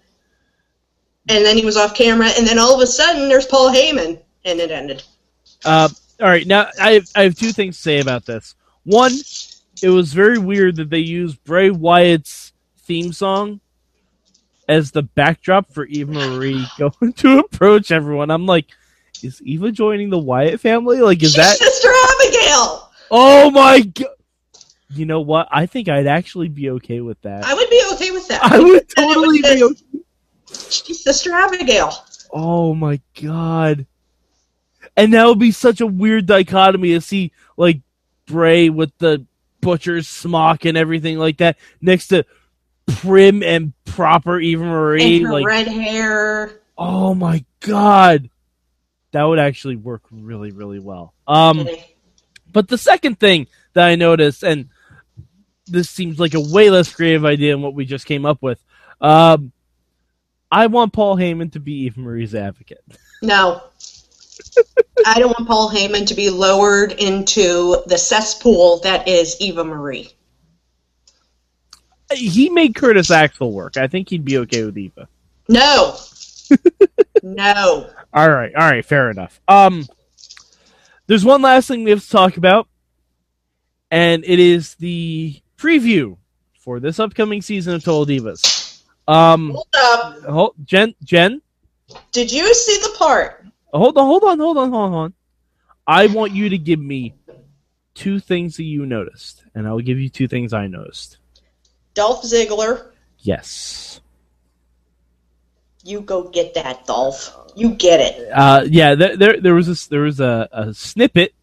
and 1.28 1.44
then 1.44 1.56
he 1.56 1.64
was 1.64 1.76
off 1.76 1.96
camera, 1.96 2.28
and 2.38 2.46
then 2.46 2.58
all 2.58 2.74
of 2.74 2.80
a 2.80 2.86
sudden 2.86 3.28
there's 3.28 3.46
Paul 3.46 3.72
Heyman, 3.72 4.20
and 4.44 4.60
it 4.60 4.70
ended. 4.70 5.02
Uh, 5.64 5.88
all 6.20 6.28
right, 6.28 6.46
now 6.46 6.68
I 6.80 6.92
have, 6.92 7.08
I 7.16 7.22
have 7.22 7.34
two 7.34 7.52
things 7.52 7.76
to 7.76 7.82
say 7.82 8.00
about 8.00 8.24
this. 8.24 8.54
One, 8.84 9.12
it 9.82 9.88
was 9.88 10.12
very 10.12 10.38
weird 10.38 10.76
that 10.76 10.90
they 10.90 11.00
used 11.00 11.42
Bray 11.42 11.70
Wyatt's 11.70 12.52
theme 12.78 13.12
song 13.12 13.60
as 14.68 14.90
the 14.90 15.02
backdrop 15.02 15.72
for 15.72 15.86
Eva 15.86 16.12
Marie 16.12 16.66
going 16.78 17.12
to 17.14 17.38
approach 17.38 17.90
everyone. 17.90 18.30
I'm 18.30 18.46
like, 18.46 18.66
is 19.22 19.40
Eva 19.42 19.72
joining 19.72 20.10
the 20.10 20.18
Wyatt 20.18 20.60
family? 20.60 21.00
Like, 21.00 21.22
is 21.22 21.32
She's 21.32 21.36
that? 21.36 21.56
Sister 21.56 21.88
Abigail. 21.88 22.90
Oh 23.10 23.50
my 23.50 23.80
god! 23.80 24.08
You 24.90 25.06
know 25.06 25.20
what? 25.20 25.48
I 25.50 25.66
think 25.66 25.88
I'd 25.88 26.06
actually 26.06 26.48
be 26.48 26.70
okay 26.70 27.00
with 27.00 27.20
that. 27.22 27.44
I 27.44 27.54
would 27.54 27.70
be 27.70 27.82
okay 27.94 28.10
with 28.10 28.28
that. 28.28 28.42
I 28.42 28.58
would 28.58 28.88
totally 28.88 29.42
be. 29.42 29.62
Okay. 29.62 29.82
She's 30.70 31.02
Sister 31.02 31.32
Abigail. 31.32 31.92
Oh 32.32 32.74
my 32.74 33.00
god! 33.20 33.86
And 34.96 35.14
that 35.14 35.26
would 35.26 35.38
be 35.38 35.52
such 35.52 35.80
a 35.80 35.86
weird 35.86 36.26
dichotomy 36.26 36.90
to 36.90 37.00
see, 37.00 37.32
like 37.56 37.80
Bray 38.26 38.68
with 38.70 38.96
the 38.98 39.24
butcher's 39.60 40.08
smock 40.08 40.64
and 40.64 40.76
everything 40.76 41.18
like 41.18 41.38
that, 41.38 41.56
next 41.80 42.08
to 42.08 42.24
prim 42.86 43.42
and 43.42 43.72
proper 43.84 44.38
Eva 44.38 44.64
Marie. 44.64 45.22
And 45.22 45.32
Like, 45.32 45.46
red 45.46 45.68
hair. 45.68 46.60
oh 46.78 47.14
my 47.14 47.44
god, 47.60 48.30
that 49.12 49.22
would 49.24 49.38
actually 49.38 49.76
work 49.76 50.02
really, 50.10 50.50
really 50.52 50.78
well. 50.78 51.14
Um, 51.26 51.66
but 52.52 52.68
the 52.68 52.78
second 52.78 53.18
thing 53.18 53.46
that 53.74 53.86
I 53.86 53.94
noticed, 53.96 54.42
and 54.42 54.68
this 55.66 55.90
seems 55.90 56.18
like 56.20 56.34
a 56.34 56.40
way 56.40 56.70
less 56.70 56.94
creative 56.94 57.24
idea 57.24 57.52
than 57.52 57.62
what 57.62 57.74
we 57.74 57.84
just 57.84 58.06
came 58.06 58.24
up 58.24 58.42
with. 58.42 58.62
Um, 59.00 59.52
I 60.50 60.68
want 60.68 60.92
Paul 60.92 61.16
Heyman 61.16 61.52
to 61.52 61.60
be 61.60 61.72
Eva 61.86 62.00
Marie's 62.00 62.34
advocate. 62.34 62.84
No. 63.22 63.62
I 65.06 65.18
don't 65.18 65.36
want 65.38 65.48
Paul 65.48 65.70
Heyman 65.70 66.06
to 66.06 66.14
be 66.14 66.30
lowered 66.30 66.92
into 66.92 67.82
the 67.86 67.98
cesspool 67.98 68.80
that 68.80 69.08
is 69.08 69.36
Eva 69.40 69.64
Marie. 69.64 70.10
He 72.12 72.48
made 72.50 72.74
Curtis 72.74 73.10
Axel 73.10 73.52
work. 73.52 73.76
I 73.76 73.86
think 73.88 74.08
he'd 74.10 74.24
be 74.24 74.38
okay 74.38 74.64
with 74.64 74.78
Eva. 74.78 75.08
No. 75.48 75.96
no. 77.22 77.90
All 78.12 78.30
right, 78.30 78.54
all 78.54 78.70
right, 78.70 78.84
fair 78.84 79.10
enough. 79.10 79.40
Um, 79.48 79.86
there's 81.06 81.24
one 81.24 81.42
last 81.42 81.68
thing 81.68 81.84
we 81.84 81.90
have 81.90 82.02
to 82.02 82.10
talk 82.10 82.36
about, 82.36 82.68
and 83.90 84.24
it 84.24 84.38
is 84.38 84.74
the 84.76 85.40
preview 85.58 86.16
for 86.60 86.80
this 86.80 86.98
upcoming 87.00 87.42
season 87.42 87.74
of 87.74 87.84
Total 87.84 88.06
Divas. 88.06 88.82
Um, 89.08 89.50
Hold 89.50 89.66
up. 89.76 90.22
hold, 90.24 90.54
Jen, 90.64 90.94
Jen, 91.04 91.40
Did 92.12 92.32
you 92.32 92.52
see 92.54 92.76
the 92.78 92.94
part? 92.98 93.44
hold 93.72 93.96
on, 93.98 94.06
hold 94.06 94.24
on, 94.24 94.38
hold 94.38 94.56
on, 94.58 94.70
hold 94.70 94.94
on. 94.94 95.14
I 95.86 96.06
want 96.08 96.32
you 96.32 96.48
to 96.48 96.58
give 96.58 96.80
me 96.80 97.14
two 97.94 98.18
things 98.18 98.56
that 98.56 98.64
you 98.64 98.84
noticed, 98.86 99.44
and 99.54 99.66
I'll 99.66 99.78
give 99.80 100.00
you 100.00 100.08
two 100.08 100.26
things 100.26 100.52
I 100.52 100.66
noticed. 100.66 101.18
Dolph 101.96 102.22
Ziggler. 102.22 102.90
Yes. 103.18 104.00
You 105.82 106.00
go 106.02 106.28
get 106.28 106.54
that, 106.54 106.86
Dolph. 106.86 107.34
You 107.56 107.70
get 107.70 108.00
it. 108.00 108.30
Uh, 108.32 108.64
yeah, 108.68 108.94
there, 108.94 109.16
there, 109.16 109.40
there 109.40 109.54
was 109.54 109.68
a, 109.68 109.88
there 109.88 110.02
was 110.02 110.20
a, 110.20 110.48
a 110.52 110.74
snippet 110.74 111.34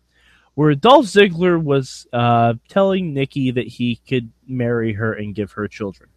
where 0.53 0.75
Dolph 0.75 1.07
Ziggler 1.07 1.61
was 1.61 2.07
uh, 2.13 2.53
telling 2.69 3.13
Nikki 3.13 3.51
that 3.51 3.67
he 3.67 3.95
could 4.07 4.31
marry 4.47 4.93
her 4.93 5.11
and 5.13 5.33
give 5.33 5.53
her 5.53 5.67
children. 5.67 6.09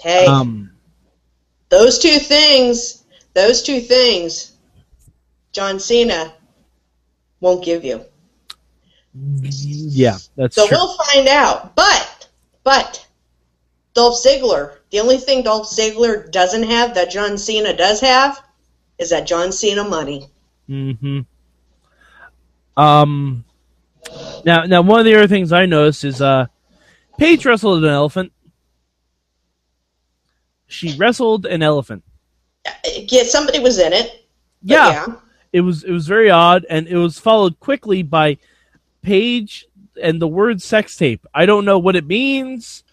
Hey, 0.00 0.24
Um, 0.26 0.72
those 1.68 1.98
two 1.98 2.18
things, 2.18 3.04
those 3.34 3.62
two 3.62 3.80
things, 3.80 4.52
John 5.52 5.78
Cena 5.78 6.32
won't 7.40 7.64
give 7.64 7.84
you. 7.84 8.04
yeah, 9.14 10.16
that's 10.36 10.56
So 10.56 10.66
true. 10.66 10.76
we'll 10.78 10.96
find 10.96 11.28
out. 11.28 11.74
But, 11.76 12.13
but, 12.64 13.06
Dolph 13.94 14.16
Ziggler, 14.16 14.78
the 14.90 15.00
only 15.00 15.18
thing 15.18 15.42
Dolph 15.42 15.68
Ziggler 15.68 16.30
doesn't 16.32 16.64
have 16.64 16.94
that 16.94 17.10
John 17.10 17.38
Cena 17.38 17.76
does 17.76 18.00
have 18.00 18.42
is 18.98 19.10
that 19.10 19.26
John 19.26 19.52
Cena 19.52 19.84
money. 19.84 20.28
Mm-hmm. 20.68 21.20
Um, 22.76 23.44
now, 24.44 24.64
now 24.64 24.82
one 24.82 24.98
of 24.98 25.04
the 25.04 25.14
other 25.14 25.28
things 25.28 25.52
I 25.52 25.66
noticed 25.66 26.04
is 26.04 26.20
uh, 26.20 26.46
Paige 27.18 27.44
wrestled 27.46 27.84
an 27.84 27.90
elephant. 27.90 28.32
She 30.66 30.96
wrestled 30.96 31.46
an 31.46 31.62
elephant. 31.62 32.02
Yeah, 32.84 33.22
somebody 33.24 33.60
was 33.60 33.78
in 33.78 33.92
it. 33.92 34.06
but 34.06 34.16
Yeah, 34.62 35.06
it 35.52 35.60
was 35.60 35.84
it 35.84 35.92
was 35.92 36.08
very 36.08 36.30
odd, 36.30 36.66
and 36.68 36.88
it 36.88 36.96
was 36.96 37.18
followed 37.18 37.60
quickly 37.60 38.02
by 38.02 38.38
Paige 39.02 39.66
and 40.00 40.20
the 40.20 40.28
word 40.28 40.62
sex 40.62 40.96
tape. 40.96 41.26
I 41.34 41.46
don't 41.46 41.64
know 41.64 41.78
what 41.78 41.96
it 41.96 42.06
means. 42.06 42.84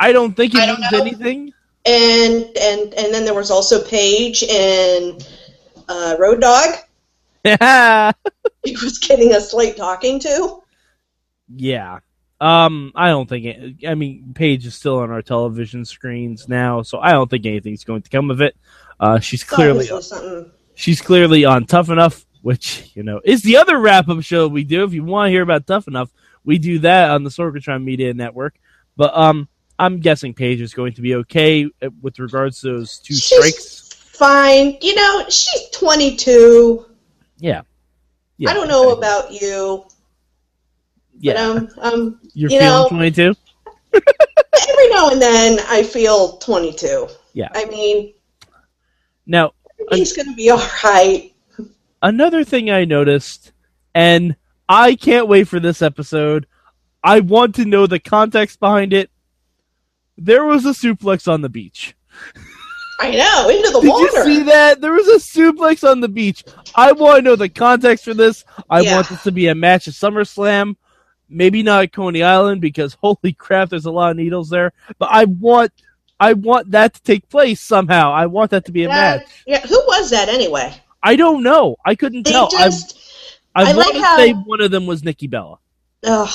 I 0.00 0.12
don't 0.12 0.34
think 0.34 0.54
it 0.54 0.60
I 0.60 0.66
means 0.66 0.92
anything. 0.92 1.52
And 1.86 2.44
and 2.56 2.94
and 2.94 3.14
then 3.14 3.24
there 3.24 3.34
was 3.34 3.50
also 3.50 3.82
Paige 3.84 4.44
and 4.44 5.26
uh, 5.88 6.16
Road 6.18 6.40
Dog. 6.40 6.74
yeah. 7.44 8.12
He 8.64 8.72
was 8.72 8.98
getting 8.98 9.32
a 9.32 9.40
slight 9.40 9.76
talking 9.76 10.18
to. 10.20 10.60
Yeah. 11.54 12.00
Um, 12.40 12.92
I 12.94 13.08
don't 13.08 13.28
think 13.28 13.44
it, 13.46 13.88
I 13.88 13.94
mean 13.94 14.32
Paige 14.34 14.66
is 14.66 14.74
still 14.74 14.98
on 14.98 15.10
our 15.10 15.22
television 15.22 15.84
screens 15.84 16.48
now, 16.48 16.82
so 16.82 16.98
I 16.98 17.12
don't 17.12 17.30
think 17.30 17.46
anything's 17.46 17.84
going 17.84 18.02
to 18.02 18.10
come 18.10 18.30
of 18.30 18.40
it. 18.40 18.56
Uh, 19.00 19.20
she's 19.20 19.44
clearly 19.44 19.88
she's 20.74 21.00
clearly 21.00 21.44
on 21.44 21.64
Tough 21.64 21.88
Enough, 21.88 22.26
which 22.42 22.90
you 22.94 23.02
know 23.02 23.20
is 23.24 23.42
the 23.42 23.56
other 23.56 23.78
wrap 23.78 24.08
up 24.08 24.22
show 24.22 24.48
we 24.48 24.64
do. 24.64 24.84
If 24.84 24.92
you 24.92 25.04
want 25.04 25.28
to 25.28 25.30
hear 25.30 25.42
about 25.42 25.66
Tough 25.66 25.88
Enough, 25.88 26.10
we 26.44 26.58
do 26.58 26.78
that 26.80 27.10
on 27.10 27.24
the 27.24 27.30
Sorgatron 27.30 27.84
Media 27.84 28.14
Network. 28.14 28.54
But 28.96 29.16
um, 29.16 29.48
I'm 29.78 30.00
guessing 30.00 30.34
Paige 30.34 30.60
is 30.60 30.74
going 30.74 30.94
to 30.94 31.02
be 31.02 31.14
okay 31.16 31.66
uh, 31.82 31.90
with 32.02 32.18
regards 32.18 32.60
to 32.62 32.72
those 32.72 32.98
two 32.98 33.14
She's 33.14 33.24
strikes. 33.24 33.92
fine. 33.94 34.76
You 34.80 34.94
know, 34.94 35.24
she's 35.28 35.70
22. 35.70 36.84
Yeah. 37.38 37.62
yeah 38.38 38.50
I 38.50 38.54
don't 38.54 38.68
know 38.68 38.92
exactly. 38.92 39.36
about 39.38 39.42
you, 39.42 39.84
yeah. 41.20 41.32
but 41.34 41.40
um, 41.40 41.92
um, 41.94 42.20
You're 42.34 42.50
you 42.50 42.58
feeling 42.58 42.88
22. 42.88 43.34
every 43.94 44.88
now 44.90 45.10
and 45.10 45.20
then 45.22 45.60
I 45.68 45.82
feel 45.82 46.38
22. 46.38 47.08
Yeah. 47.34 47.48
I 47.54 47.64
mean, 47.66 48.14
Now, 49.26 49.52
he's 49.90 50.12
going 50.14 50.28
to 50.28 50.34
be 50.34 50.50
all 50.50 50.58
right. 50.84 51.32
Another 52.02 52.44
thing 52.44 52.70
I 52.70 52.84
noticed, 52.84 53.52
and 53.94 54.36
I 54.68 54.94
can't 54.94 55.28
wait 55.28 55.48
for 55.48 55.60
this 55.60 55.82
episode. 55.82 56.46
I 57.02 57.20
want 57.20 57.54
to 57.56 57.64
know 57.64 57.86
the 57.86 57.98
context 58.00 58.60
behind 58.60 58.92
it. 58.92 59.10
There 60.16 60.44
was 60.44 60.66
a 60.66 60.70
suplex 60.70 61.30
on 61.32 61.42
the 61.42 61.48
beach. 61.48 61.94
I 63.00 63.12
know, 63.12 63.48
into 63.48 63.70
the 63.70 63.80
Did 63.80 63.88
water. 63.90 64.28
you 64.28 64.38
see 64.38 64.42
that? 64.44 64.80
There 64.80 64.92
was 64.92 65.06
a 65.06 65.18
suplex 65.18 65.88
on 65.88 66.00
the 66.00 66.08
beach. 66.08 66.42
I 66.74 66.90
want 66.90 67.18
to 67.18 67.22
know 67.22 67.36
the 67.36 67.48
context 67.48 68.04
for 68.04 68.12
this. 68.14 68.44
I 68.68 68.80
Yeah. 68.80 68.96
want 68.96 69.08
this 69.08 69.22
to 69.22 69.30
be 69.32 69.46
a 69.46 69.54
match 69.54 69.86
at 69.86 69.94
SummerSlam. 69.94 70.74
Maybe 71.28 71.62
not 71.62 71.84
at 71.84 71.92
Coney 71.92 72.24
Island 72.24 72.60
because 72.60 72.94
holy 73.00 73.32
crap, 73.34 73.68
there's 73.68 73.84
a 73.84 73.90
lot 73.92 74.10
of 74.10 74.16
needles 74.16 74.48
there. 74.50 74.72
But 74.98 75.10
I 75.12 75.26
want, 75.26 75.70
I 76.18 76.32
want 76.32 76.72
that 76.72 76.94
to 76.94 77.02
take 77.02 77.28
place 77.28 77.60
somehow. 77.60 78.12
I 78.12 78.26
want 78.26 78.50
that 78.50 78.64
to 78.64 78.72
be 78.72 78.82
a 78.84 78.88
Yeah, 78.88 78.94
match. 79.18 79.28
yeah, 79.46 79.60
who 79.64 79.78
was 79.86 80.10
that 80.10 80.28
anyway? 80.28 80.74
I 81.02 81.16
don't 81.16 81.42
know. 81.42 81.76
I 81.84 81.94
couldn't 81.94 82.24
They 82.26 82.32
tell. 82.32 82.48
just, 82.50 82.98
I, 83.54 83.62
I 83.62 83.68
I 83.70 83.72
like 83.72 83.94
how- 83.96 84.16
say 84.16 84.32
one 84.32 84.60
of 84.60 84.70
them 84.70 84.86
was 84.86 85.02
Nikki 85.04 85.26
Bella. 85.26 85.58
ugh. 86.04 86.28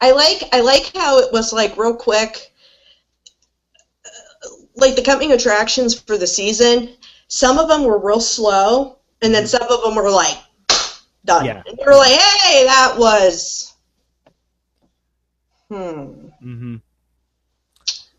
I 0.00 0.12
like, 0.12 0.42
I 0.52 0.60
like 0.60 0.92
how 0.94 1.18
it 1.18 1.32
was 1.32 1.52
like 1.52 1.76
real 1.78 1.94
quick. 1.96 2.52
uh, 4.04 4.48
Like 4.76 4.94
the 4.94 5.02
coming 5.02 5.32
attractions 5.32 5.98
for 5.98 6.18
the 6.18 6.26
season, 6.26 6.90
some 7.28 7.58
of 7.58 7.68
them 7.68 7.84
were 7.84 7.98
real 7.98 8.20
slow, 8.20 8.98
and 9.22 9.34
then 9.34 9.46
some 9.46 9.62
of 9.68 9.82
them 9.82 9.94
were 9.94 10.10
like 10.10 10.36
done. 11.24 11.46
Yeah. 11.46 11.62
And 11.66 11.78
you 11.78 11.84
were 11.86 11.96
like, 11.96 12.12
"Hey, 12.12 12.66
that 12.66 12.94
was 12.98 13.72
hmm 15.68 16.28
hmm 16.40 16.76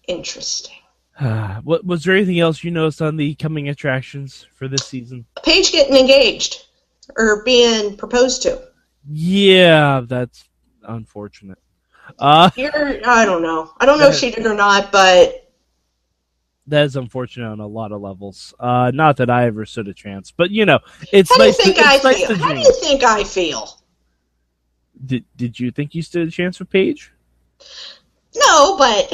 interesting." 0.07 0.75
what 1.63 1.85
was 1.85 2.03
there 2.03 2.15
anything 2.15 2.39
else 2.39 2.63
you 2.63 2.71
noticed 2.71 3.01
on 3.01 3.17
the 3.17 3.35
coming 3.35 3.69
attractions 3.69 4.45
for 4.53 4.67
this 4.67 4.85
season? 4.85 5.25
Paige 5.43 5.71
getting 5.71 5.95
engaged 5.95 6.65
or 7.17 7.43
being 7.43 7.97
proposed 7.97 8.43
to. 8.43 8.61
Yeah, 9.09 10.01
that's 10.05 10.47
unfortunate. 10.83 11.59
Uh, 12.19 12.49
You're, 12.55 13.07
I 13.07 13.25
don't 13.25 13.41
know. 13.41 13.71
I 13.79 13.85
don't 13.85 13.99
know 13.99 14.09
if 14.09 14.15
she 14.15 14.31
did 14.31 14.45
or 14.45 14.53
not, 14.53 14.91
but 14.91 15.47
that 16.67 16.85
is 16.85 16.95
unfortunate 16.95 17.47
on 17.47 17.59
a 17.59 17.67
lot 17.67 17.91
of 17.91 18.01
levels. 18.01 18.53
Uh, 18.59 18.91
not 18.93 19.17
that 19.17 19.29
I 19.29 19.45
ever 19.45 19.65
stood 19.65 19.87
a 19.87 19.93
chance, 19.93 20.31
but 20.31 20.51
you 20.51 20.65
know, 20.65 20.79
it's 21.11 21.29
how 21.29 21.37
do 21.37 21.43
you 21.43 21.49
nice. 21.49 21.57
To, 21.57 21.63
think 21.63 21.79
I 21.79 21.97
feel? 21.99 22.27
to 22.27 22.35
How 22.35 22.53
do 22.53 22.59
you 22.59 22.73
think 22.81 23.03
I 23.03 23.23
feel? 23.23 23.81
Did 25.05 25.25
Did 25.35 25.59
you 25.59 25.71
think 25.71 25.95
you 25.95 26.01
stood 26.01 26.27
a 26.27 26.31
chance 26.31 26.59
with 26.59 26.69
Paige? 26.69 27.11
No, 28.35 28.77
but 28.77 29.11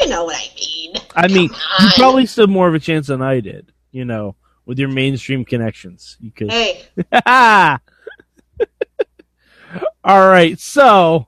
you 0.00 0.08
know 0.08 0.24
what 0.24 0.36
I 0.36 0.48
mean. 0.54 0.94
I 1.14 1.28
mean, 1.28 1.48
Come 1.48 1.58
you 1.80 1.86
on. 1.86 1.92
probably 1.96 2.26
stood 2.26 2.50
more 2.50 2.68
of 2.68 2.74
a 2.74 2.78
chance 2.78 3.06
than 3.08 3.22
I 3.22 3.40
did. 3.40 3.72
You 3.92 4.04
know, 4.04 4.36
with 4.66 4.78
your 4.78 4.88
mainstream 4.88 5.44
connections, 5.44 6.16
you 6.20 6.30
could. 6.30 6.50
Hey, 6.50 6.84
All 10.04 10.28
right, 10.28 10.58
so 10.60 11.26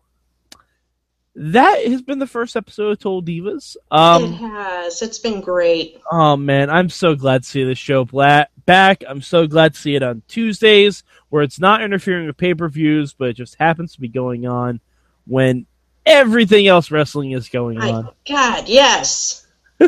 that 1.34 1.84
has 1.86 2.00
been 2.02 2.18
the 2.20 2.26
first 2.26 2.56
episode 2.56 2.90
of 2.92 2.98
Total 3.00 3.22
Divas. 3.22 3.74
it 3.76 3.82
Um, 3.90 4.32
has. 4.34 5.02
It's 5.02 5.18
been 5.18 5.40
great. 5.40 5.98
oh 6.12 6.36
man, 6.36 6.70
I'm 6.70 6.88
so 6.88 7.14
glad 7.16 7.42
to 7.42 7.48
see 7.48 7.64
the 7.64 7.74
show 7.74 8.04
back. 8.04 9.02
I'm 9.08 9.20
so 9.22 9.46
glad 9.46 9.74
to 9.74 9.80
see 9.80 9.94
it 9.96 10.02
on 10.02 10.22
Tuesdays, 10.28 11.02
where 11.28 11.42
it's 11.42 11.58
not 11.58 11.82
interfering 11.82 12.26
with 12.26 12.36
pay 12.36 12.54
per 12.54 12.68
views, 12.68 13.14
but 13.14 13.30
it 13.30 13.34
just 13.34 13.56
happens 13.58 13.94
to 13.94 14.00
be 14.00 14.08
going 14.08 14.46
on 14.46 14.80
when 15.26 15.66
everything 16.08 16.66
else 16.66 16.90
wrestling 16.90 17.32
is 17.32 17.48
going 17.48 17.78
My 17.78 17.90
on. 17.90 18.10
God, 18.26 18.68
yes. 18.68 19.46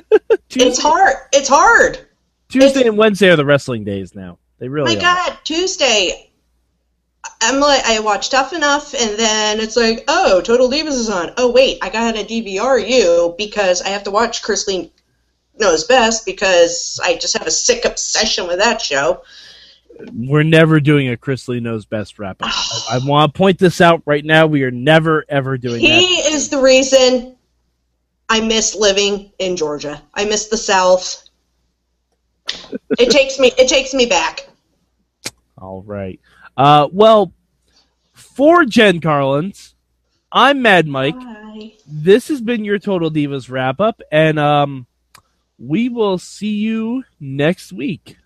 It's 0.53 0.81
hard. 0.81 1.17
It's 1.33 1.49
hard. 1.49 2.07
Tuesday 2.49 2.87
and 2.87 2.97
Wednesday 2.97 3.31
are 3.31 3.37
the 3.37 3.45
wrestling 3.45 3.85
days 3.85 4.15
now. 4.15 4.39
They 4.59 4.69
really 4.69 4.95
My 4.95 4.99
are. 4.99 5.29
God, 5.29 5.39
Tuesday. 5.45 6.31
I'm 7.41 7.61
like, 7.61 7.85
I 7.85 8.01
watch 8.01 8.31
Tough 8.31 8.53
Enough, 8.53 8.95
and 8.95 9.19
then 9.19 9.61
it's 9.61 9.77
like, 9.77 10.05
oh, 10.09 10.41
Total 10.41 10.69
Divas 10.69 10.89
is 10.89 11.11
on. 11.11 11.33
Oh, 11.37 11.51
wait, 11.51 11.79
I 11.83 11.89
got 11.89 12.15
to 12.15 12.25
DVR 12.25 12.87
you 12.87 13.35
because 13.39 13.83
I 13.83 13.89
have 13.89 14.05
to 14.05 14.11
watch 14.11 14.43
Chrisley 14.43 14.91
Knows 15.59 15.85
Best 15.85 16.27
because 16.27 16.99
I 17.03 17.17
just 17.17 17.37
have 17.39 17.47
a 17.47 17.51
sick 17.51 17.85
obsession 17.85 18.47
with 18.47 18.59
that 18.59 18.81
show. 18.81 19.23
We're 20.13 20.43
never 20.43 20.81
doing 20.81 21.11
a 21.11 21.17
Chrisley 21.17 21.61
knows 21.61 21.85
best 21.85 22.19
wrap 22.19 22.43
up. 22.43 22.49
I, 22.51 22.97
I 22.97 23.07
want 23.07 23.35
to 23.35 23.39
point 23.39 23.59
this 23.59 23.81
out 23.81 24.03
right 24.07 24.25
now. 24.25 24.47
We 24.47 24.63
are 24.63 24.71
never 24.71 25.25
ever 25.29 25.59
doing 25.59 25.81
He 25.81 25.89
that. 25.89 26.33
is 26.33 26.49
the 26.49 26.61
reason 26.61 27.37
I 28.29 28.41
miss 28.41 28.75
living 28.75 29.33
in 29.39 29.57
Georgia. 29.57 30.01
I 30.15 30.25
miss 30.25 30.49
the 30.49 30.57
South. 30.57 31.29
it 32.99 33.11
takes 33.11 33.39
me. 33.39 33.53
It 33.59 33.69
takes 33.69 33.93
me 33.95 34.07
back. 34.07 34.49
All 35.59 35.83
right. 35.83 36.19
Uh, 36.57 36.89
well, 36.93 37.33
for 38.13 38.65
Jen 38.65 39.01
Carlins, 39.01 39.75
I'm 40.33 40.63
Mad 40.63 40.87
Mike. 40.87 41.19
Bye. 41.19 41.75
This 41.87 42.29
has 42.29 42.41
been 42.41 42.65
your 42.65 42.79
Total 42.79 43.11
Divas 43.11 43.51
wrap 43.51 43.81
up, 43.81 44.01
and 44.11 44.39
um, 44.39 44.87
we 45.59 45.89
will 45.89 46.19
see 46.19 46.55
you 46.57 47.05
next 47.19 47.73
week. 47.73 48.17